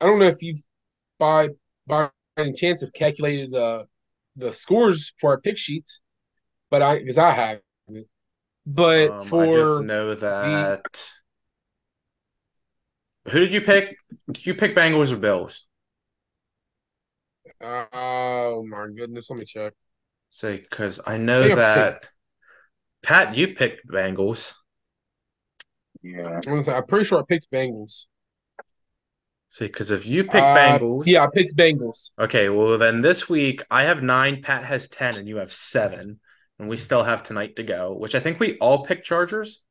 I 0.00 0.07
don't 0.07 0.19
know 0.19 0.26
if 0.26 0.42
you've 0.42 0.61
by 1.19 1.50
by 1.87 2.11
any 2.37 2.52
chance 2.52 2.80
have 2.80 2.92
calculated 2.92 3.54
uh 3.54 3.85
the 4.37 4.52
scores 4.52 5.12
for 5.21 5.30
our 5.30 5.40
pick 5.40 5.57
sheets, 5.57 6.02
but 6.71 6.83
I 6.83 6.99
because 7.00 7.19
I 7.19 7.31
have 7.33 7.61
it. 7.89 8.07
But 8.67 9.21
Um, 9.21 9.35
I 9.37 9.49
just 9.49 9.81
for 9.81 9.81
know 9.81 10.15
that 10.15 11.00
Who 13.31 13.39
did 13.41 13.53
you 13.53 13.61
pick? 13.62 13.97
Did 14.31 14.47
you 14.47 14.55
pick 14.55 14.75
Bengals 14.75 15.12
or 15.12 15.17
Bills? 15.17 15.67
oh 17.61 18.65
my 18.69 18.87
goodness, 18.95 19.31
let 19.31 19.39
me 19.39 19.45
check. 19.47 19.73
Say, 20.31 20.57
because 20.57 20.99
I 21.07 21.19
know 21.19 21.49
think 21.49 21.53
I 21.53 21.57
that 21.57 22.09
Pat, 23.03 23.37
you 23.37 23.55
picked 23.55 23.87
Bengals. 23.89 24.55
yeah. 26.03 26.41
I'm 26.47 26.62
say 26.62 26.73
I'm 26.73 26.87
pretty 26.87 27.05
sure 27.05 27.19
I 27.21 27.23
picked 27.29 27.50
Bengals. 27.50 28.07
See, 29.50 29.67
because 29.67 29.91
if 29.91 30.07
you 30.07 30.25
pick 30.25 30.55
Uh, 30.55 30.55
Bengals, 30.55 31.05
Yeah, 31.05 31.25
I 31.25 31.29
picked 31.33 31.57
Bengals. 31.57 32.11
Okay, 32.19 32.49
well 32.49 32.79
then 32.79 33.00
this 33.03 33.29
week 33.29 33.62
I 33.71 33.83
have 33.85 34.03
nine, 34.03 34.43
Pat 34.43 34.65
has 34.65 34.89
ten, 34.89 35.17
and 35.17 35.27
you 35.27 35.37
have 35.39 35.53
seven, 35.53 36.21
and 36.61 36.69
we 36.69 36.76
still 36.76 37.02
have 37.02 37.23
tonight 37.23 37.57
to 37.57 37.62
go. 37.62 37.93
Which 37.95 38.14
I 38.14 38.21
think 38.21 38.38
we 38.38 38.59
all 38.59 38.85
picked 38.85 39.07
Chargers. 39.07 39.62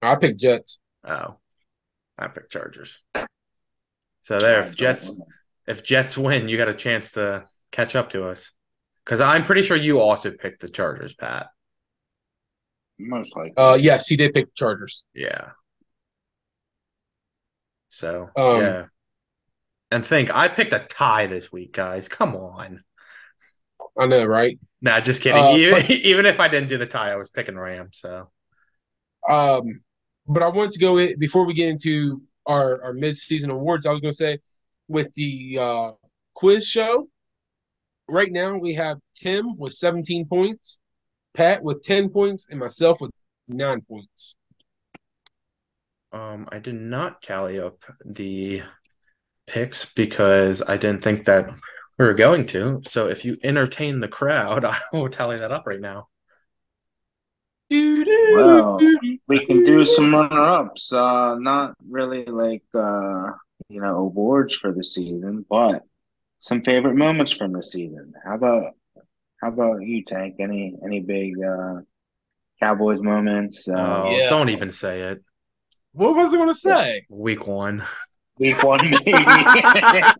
I 0.00 0.14
picked 0.16 0.40
Jets. 0.40 0.78
Oh, 1.04 1.38
I 2.16 2.28
picked 2.28 2.52
Chargers. 2.52 3.02
So 4.22 4.38
there, 4.38 4.60
if 4.60 4.76
Jets 4.76 5.20
if 5.66 5.82
Jets 5.82 6.16
win, 6.16 6.48
you 6.48 6.56
got 6.56 6.68
a 6.68 6.74
chance 6.74 7.12
to 7.12 7.44
catch 7.72 7.96
up 7.96 8.10
to 8.10 8.26
us. 8.26 8.52
Because 9.04 9.20
I'm 9.20 9.44
pretty 9.44 9.62
sure 9.62 9.76
you 9.76 10.00
also 10.00 10.30
picked 10.30 10.60
the 10.60 10.68
Chargers, 10.68 11.14
Pat. 11.14 11.48
Most 12.98 13.36
likely. 13.36 13.56
Uh 13.56 13.74
yes, 13.74 14.06
he 14.06 14.16
did 14.16 14.32
pick 14.32 14.54
Chargers. 14.54 15.04
Yeah. 15.14 15.50
So 17.88 18.30
Um, 18.36 18.60
yeah. 18.60 18.84
And 19.90 20.06
think 20.06 20.32
I 20.32 20.46
picked 20.46 20.72
a 20.72 20.78
tie 20.78 21.26
this 21.26 21.50
week, 21.50 21.72
guys. 21.72 22.08
Come 22.08 22.36
on. 22.36 22.80
I 24.00 24.06
know, 24.06 24.24
right? 24.24 24.58
Nah, 24.80 25.00
just 25.00 25.22
kidding. 25.22 25.42
Uh, 25.42 25.52
even, 25.52 25.74
but- 25.74 25.90
even 25.90 26.26
if 26.26 26.40
I 26.40 26.48
didn't 26.48 26.68
do 26.70 26.78
the 26.78 26.86
tie, 26.86 27.12
I 27.12 27.16
was 27.16 27.30
picking 27.30 27.56
Rams. 27.58 27.98
So 28.00 28.30
Um, 29.28 29.82
but 30.26 30.42
I 30.42 30.48
want 30.48 30.72
to 30.72 30.78
go 30.78 30.96
in, 30.98 31.18
before 31.18 31.44
we 31.44 31.54
get 31.54 31.68
into 31.68 32.22
our 32.46 32.82
our 32.82 32.92
mid 32.92 33.16
season 33.18 33.50
awards. 33.50 33.86
I 33.86 33.92
was 33.92 34.00
going 34.00 34.12
to 34.12 34.16
say 34.16 34.38
with 34.88 35.12
the 35.14 35.58
uh, 35.60 35.90
quiz 36.34 36.66
show. 36.66 37.08
Right 38.08 38.32
now 38.32 38.56
we 38.56 38.74
have 38.74 38.98
Tim 39.14 39.56
with 39.58 39.74
17 39.74 40.26
points, 40.26 40.80
Pat 41.34 41.62
with 41.62 41.82
10 41.84 42.08
points, 42.08 42.46
and 42.50 42.58
myself 42.58 43.00
with 43.00 43.12
nine 43.46 43.82
points. 43.82 44.34
um 46.12 46.48
I 46.50 46.58
did 46.58 46.74
not 46.74 47.22
tally 47.22 47.60
up 47.60 47.84
the 48.04 48.62
picks 49.46 49.92
because 49.92 50.62
I 50.66 50.76
didn't 50.76 51.02
think 51.02 51.26
that 51.26 51.50
we 52.00 52.06
were 52.06 52.14
going 52.14 52.46
to. 52.46 52.80
So 52.84 53.08
if 53.08 53.26
you 53.26 53.36
entertain 53.44 54.00
the 54.00 54.08
crowd, 54.08 54.64
I 54.64 54.78
will 54.92 55.10
tally 55.10 55.38
that 55.38 55.52
up 55.52 55.66
right 55.66 55.80
now. 55.80 56.08
Well, 57.70 58.78
We 59.28 59.46
can 59.46 59.62
do 59.64 59.84
some 59.84 60.12
runner 60.14 60.40
ups. 60.40 60.92
Uh 60.92 61.36
not 61.38 61.76
really 61.88 62.24
like 62.24 62.64
uh 62.74 63.26
you 63.68 63.80
know 63.80 63.96
awards 63.98 64.54
for 64.54 64.72
the 64.72 64.82
season, 64.82 65.44
but 65.48 65.84
some 66.40 66.62
favorite 66.62 66.96
moments 66.96 67.30
from 67.30 67.52
the 67.52 67.62
season. 67.62 68.14
How 68.24 68.34
about 68.34 68.72
how 69.40 69.48
about 69.48 69.82
you, 69.82 70.02
Tank? 70.02 70.36
Any 70.40 70.76
any 70.84 71.00
big 71.00 71.34
uh 71.40 71.82
Cowboys 72.60 73.02
moments? 73.02 73.68
Uh 73.68 74.04
Oh, 74.06 74.10
yeah. 74.16 74.30
don't 74.30 74.48
even 74.48 74.72
say 74.72 75.02
it. 75.02 75.22
What 75.92 76.16
was 76.16 76.32
I 76.32 76.36
going 76.38 76.48
to 76.48 76.54
say? 76.54 77.04
Week 77.08 77.46
one. 77.46 77.84
week 78.38 78.62
one 78.62 78.90
maybe. 78.90 79.12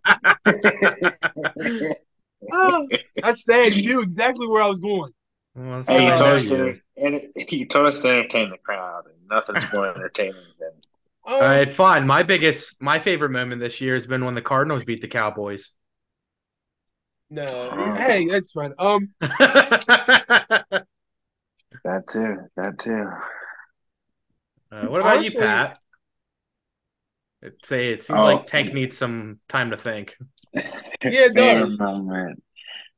Oh, 2.51 2.87
I 3.23 3.33
said 3.33 3.73
you 3.73 3.83
knew 3.83 4.01
exactly 4.01 4.47
where 4.47 4.61
I 4.63 4.67
was 4.67 4.79
going. 4.79 5.11
Well, 5.55 5.83
Hey, 5.83 6.09
you 6.11 6.17
told 6.17 6.33
us 6.35 6.49
to 6.49 6.55
you. 6.57 6.79
and 6.97 7.21
you 7.35 7.67
told 7.67 7.85
us 7.87 7.99
to 8.01 8.09
entertain 8.09 8.49
the 8.49 8.57
crowd, 8.57 9.03
and 9.05 9.15
nothing's 9.29 9.71
more 9.73 9.87
entertaining 9.93 10.35
than 10.59 10.71
Oh, 11.23 11.35
All 11.35 11.41
right, 11.41 11.69
fine. 11.69 12.07
My 12.07 12.23
biggest, 12.23 12.81
my 12.81 12.97
favorite 12.97 13.29
moment 13.29 13.61
this 13.61 13.79
year 13.79 13.93
has 13.93 14.07
been 14.07 14.25
when 14.25 14.33
the 14.33 14.41
Cardinals 14.41 14.83
beat 14.83 15.01
the 15.03 15.07
Cowboys. 15.07 15.69
no, 17.29 17.45
hey, 17.95 18.27
that's 18.27 18.51
fine. 18.53 18.73
Um, 18.79 19.09
that 19.19 20.75
too. 22.09 22.37
That 22.57 22.79
too. 22.79 23.07
Uh, 24.71 24.87
what 24.87 25.01
about 25.01 25.17
Honestly- 25.17 25.39
you, 25.41 25.45
Pat? 25.45 25.77
It, 27.41 27.65
say 27.65 27.91
it 27.91 28.03
seems 28.03 28.19
Oh. 28.19 28.23
like 28.23 28.45
Tank 28.45 28.73
needs 28.73 28.97
some 28.97 29.39
time 29.47 29.71
to 29.71 29.77
think. 29.77 30.17
Yeah, 30.53 30.61
it 31.03 31.33
Favorite 31.33 31.69
does. 31.69 31.79
moment. 31.79 32.43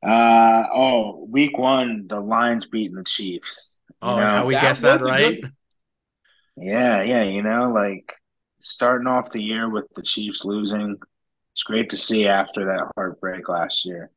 Uh 0.06 0.64
oh, 0.74 1.26
week 1.30 1.58
one, 1.58 2.08
the 2.08 2.20
Lions 2.20 2.66
beating 2.66 2.96
the 2.98 3.04
Chiefs. 3.06 3.80
You 3.88 3.96
Oh, 4.02 4.16
know? 4.18 4.22
how 4.26 4.46
we 4.46 4.54
that 4.56 4.62
guessed 4.62 4.82
that 4.82 5.00
right? 5.02 5.40
good- 5.42 5.54
Yeah, 6.58 7.04
yeah, 7.04 7.24
you 7.24 7.42
know, 7.42 7.70
like 7.72 8.12
starting 8.60 9.08
off 9.08 9.32
the 9.32 9.42
year 9.42 9.70
with 9.70 9.86
the 9.96 10.02
Chiefs 10.02 10.44
losing. 10.44 10.98
It's 11.54 11.64
great 11.64 11.90
to 11.92 11.98
see 11.98 12.28
after 12.28 12.66
that 12.66 12.92
heartbreak 12.98 13.48
last 13.48 13.86
year. 13.86 14.12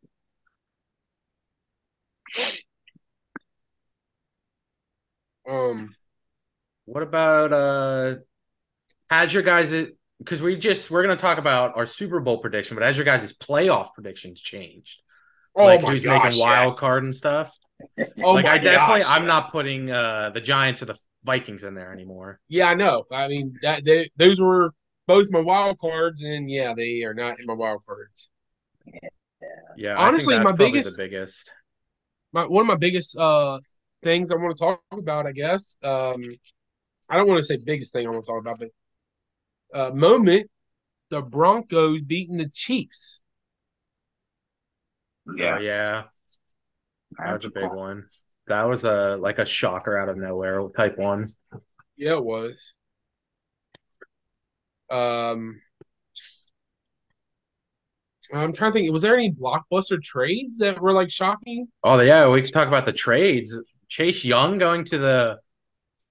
um, 5.48 5.94
What 6.84 7.02
about 7.02 7.52
uh 7.52 8.14
has 9.10 9.32
your 9.32 9.42
guys 9.42 9.72
because 10.18 10.42
we 10.42 10.56
just 10.56 10.90
we're 10.90 11.02
gonna 11.02 11.16
talk 11.16 11.38
about 11.38 11.76
our 11.76 11.86
Super 11.86 12.20
Bowl 12.20 12.38
prediction, 12.38 12.76
but 12.76 12.82
as 12.82 12.96
your 12.96 13.04
guys' 13.04 13.32
playoff 13.32 13.94
predictions 13.94 14.40
changed? 14.40 15.02
oh 15.56 15.64
like 15.64 15.82
my 15.82 15.92
who's 15.92 16.02
gosh, 16.02 16.24
making 16.24 16.40
wild 16.40 16.72
yes. 16.72 16.80
card 16.80 17.02
and 17.02 17.14
stuff? 17.14 17.54
Oh 18.22 18.32
like 18.32 18.46
my 18.46 18.52
I 18.52 18.58
definitely 18.58 19.02
gosh, 19.02 19.10
I'm 19.10 19.26
not 19.26 19.50
putting 19.52 19.90
uh 19.90 20.30
the 20.32 20.40
Giants 20.40 20.80
or 20.80 20.86
the 20.86 20.98
Vikings 21.24 21.62
in 21.62 21.74
there 21.74 21.92
anymore. 21.92 22.40
Yeah, 22.48 22.68
I 22.68 22.74
know. 22.74 23.04
I 23.12 23.28
mean, 23.28 23.54
that 23.60 23.84
they, 23.84 24.08
those 24.16 24.40
were 24.40 24.72
both 25.06 25.30
my 25.30 25.40
wild 25.40 25.78
cards, 25.78 26.22
and 26.22 26.50
yeah, 26.50 26.72
they 26.74 27.02
are 27.02 27.12
not 27.12 27.38
in 27.38 27.44
my 27.44 27.52
wild 27.52 27.82
cards. 27.86 28.30
Yeah, 29.76 29.96
Honestly, 29.96 30.38
my 30.38 30.52
biggest- 30.52 30.96
the 30.96 31.02
biggest. 31.02 31.50
My 32.32 32.46
one 32.46 32.62
of 32.62 32.66
my 32.66 32.76
biggest 32.76 33.16
uh 33.18 33.58
things 34.02 34.30
I 34.30 34.36
want 34.36 34.56
to 34.56 34.62
talk 34.62 34.80
about, 34.92 35.26
I 35.26 35.32
guess. 35.32 35.76
Um, 35.82 36.22
I 37.10 37.16
don't 37.16 37.28
want 37.28 37.38
to 37.38 37.44
say 37.44 37.58
biggest 37.64 37.92
thing 37.92 38.06
I 38.06 38.10
want 38.10 38.24
to 38.24 38.30
talk 38.30 38.40
about, 38.40 38.58
but 38.58 38.68
uh, 39.72 39.90
moment 39.94 40.50
the 41.10 41.22
Broncos 41.22 42.02
beating 42.02 42.36
the 42.36 42.48
Chiefs. 42.48 43.22
Yeah, 45.36 45.58
yeah. 45.58 46.02
That 47.18 47.34
was 47.36 47.44
a 47.44 47.50
big 47.50 47.70
one. 47.70 48.06
That 48.46 48.62
was 48.64 48.84
a 48.84 49.16
like 49.18 49.38
a 49.38 49.46
shocker 49.46 49.98
out 49.98 50.08
of 50.08 50.16
nowhere 50.16 50.66
type 50.76 50.96
one. 50.98 51.26
Yeah, 51.96 52.12
it 52.12 52.24
was. 52.24 52.74
Um, 54.90 55.60
I'm 58.32 58.52
trying 58.52 58.72
to 58.72 58.78
think. 58.78 58.92
Was 58.92 59.02
there 59.02 59.14
any 59.14 59.32
blockbuster 59.32 60.00
trades 60.00 60.58
that 60.58 60.80
were 60.80 60.92
like 60.92 61.10
shocking? 61.10 61.66
Oh 61.82 61.98
yeah, 62.00 62.28
we 62.28 62.42
can 62.42 62.52
talk 62.52 62.68
about 62.68 62.86
the 62.86 62.92
trades. 62.92 63.56
Chase 63.88 64.24
Young 64.24 64.58
going 64.58 64.84
to 64.86 64.98
the 64.98 65.38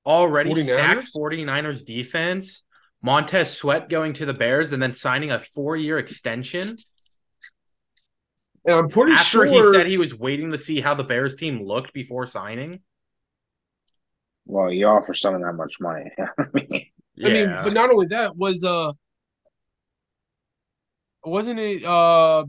already 0.05 0.51
49ers? 0.51 0.63
stacked 0.63 1.13
49ers 1.15 1.85
defense, 1.85 2.63
Montez 3.05 3.55
Sweat 3.55 3.87
going 3.87 4.13
to 4.13 4.25
the 4.25 4.33
Bears 4.33 4.71
and 4.71 4.81
then 4.81 4.91
signing 4.91 5.29
a 5.29 5.37
four 5.39 5.75
year 5.75 5.99
extension 5.99 6.63
And 8.65 8.75
I'm 8.75 8.89
pretty 8.89 9.11
after 9.11 9.23
sure 9.23 9.45
he 9.45 9.61
said 9.71 9.85
he 9.85 9.99
was 9.99 10.17
waiting 10.17 10.51
to 10.51 10.57
see 10.57 10.81
how 10.81 10.95
the 10.95 11.03
Bears 11.03 11.35
team 11.35 11.63
looked 11.63 11.93
before 11.93 12.25
signing. 12.25 12.79
Well, 14.47 14.71
you 14.71 14.87
offer 14.87 15.13
someone 15.13 15.43
that 15.43 15.53
much 15.53 15.79
money. 15.79 16.11
I 16.17 16.45
mean, 16.51 16.91
I 17.23 17.29
mean, 17.29 17.45
but 17.63 17.73
not 17.73 17.91
only 17.91 18.07
that 18.07 18.35
was 18.35 18.63
uh 18.63 18.91
wasn't 21.23 21.59
it 21.59 21.83
uh 21.83 22.43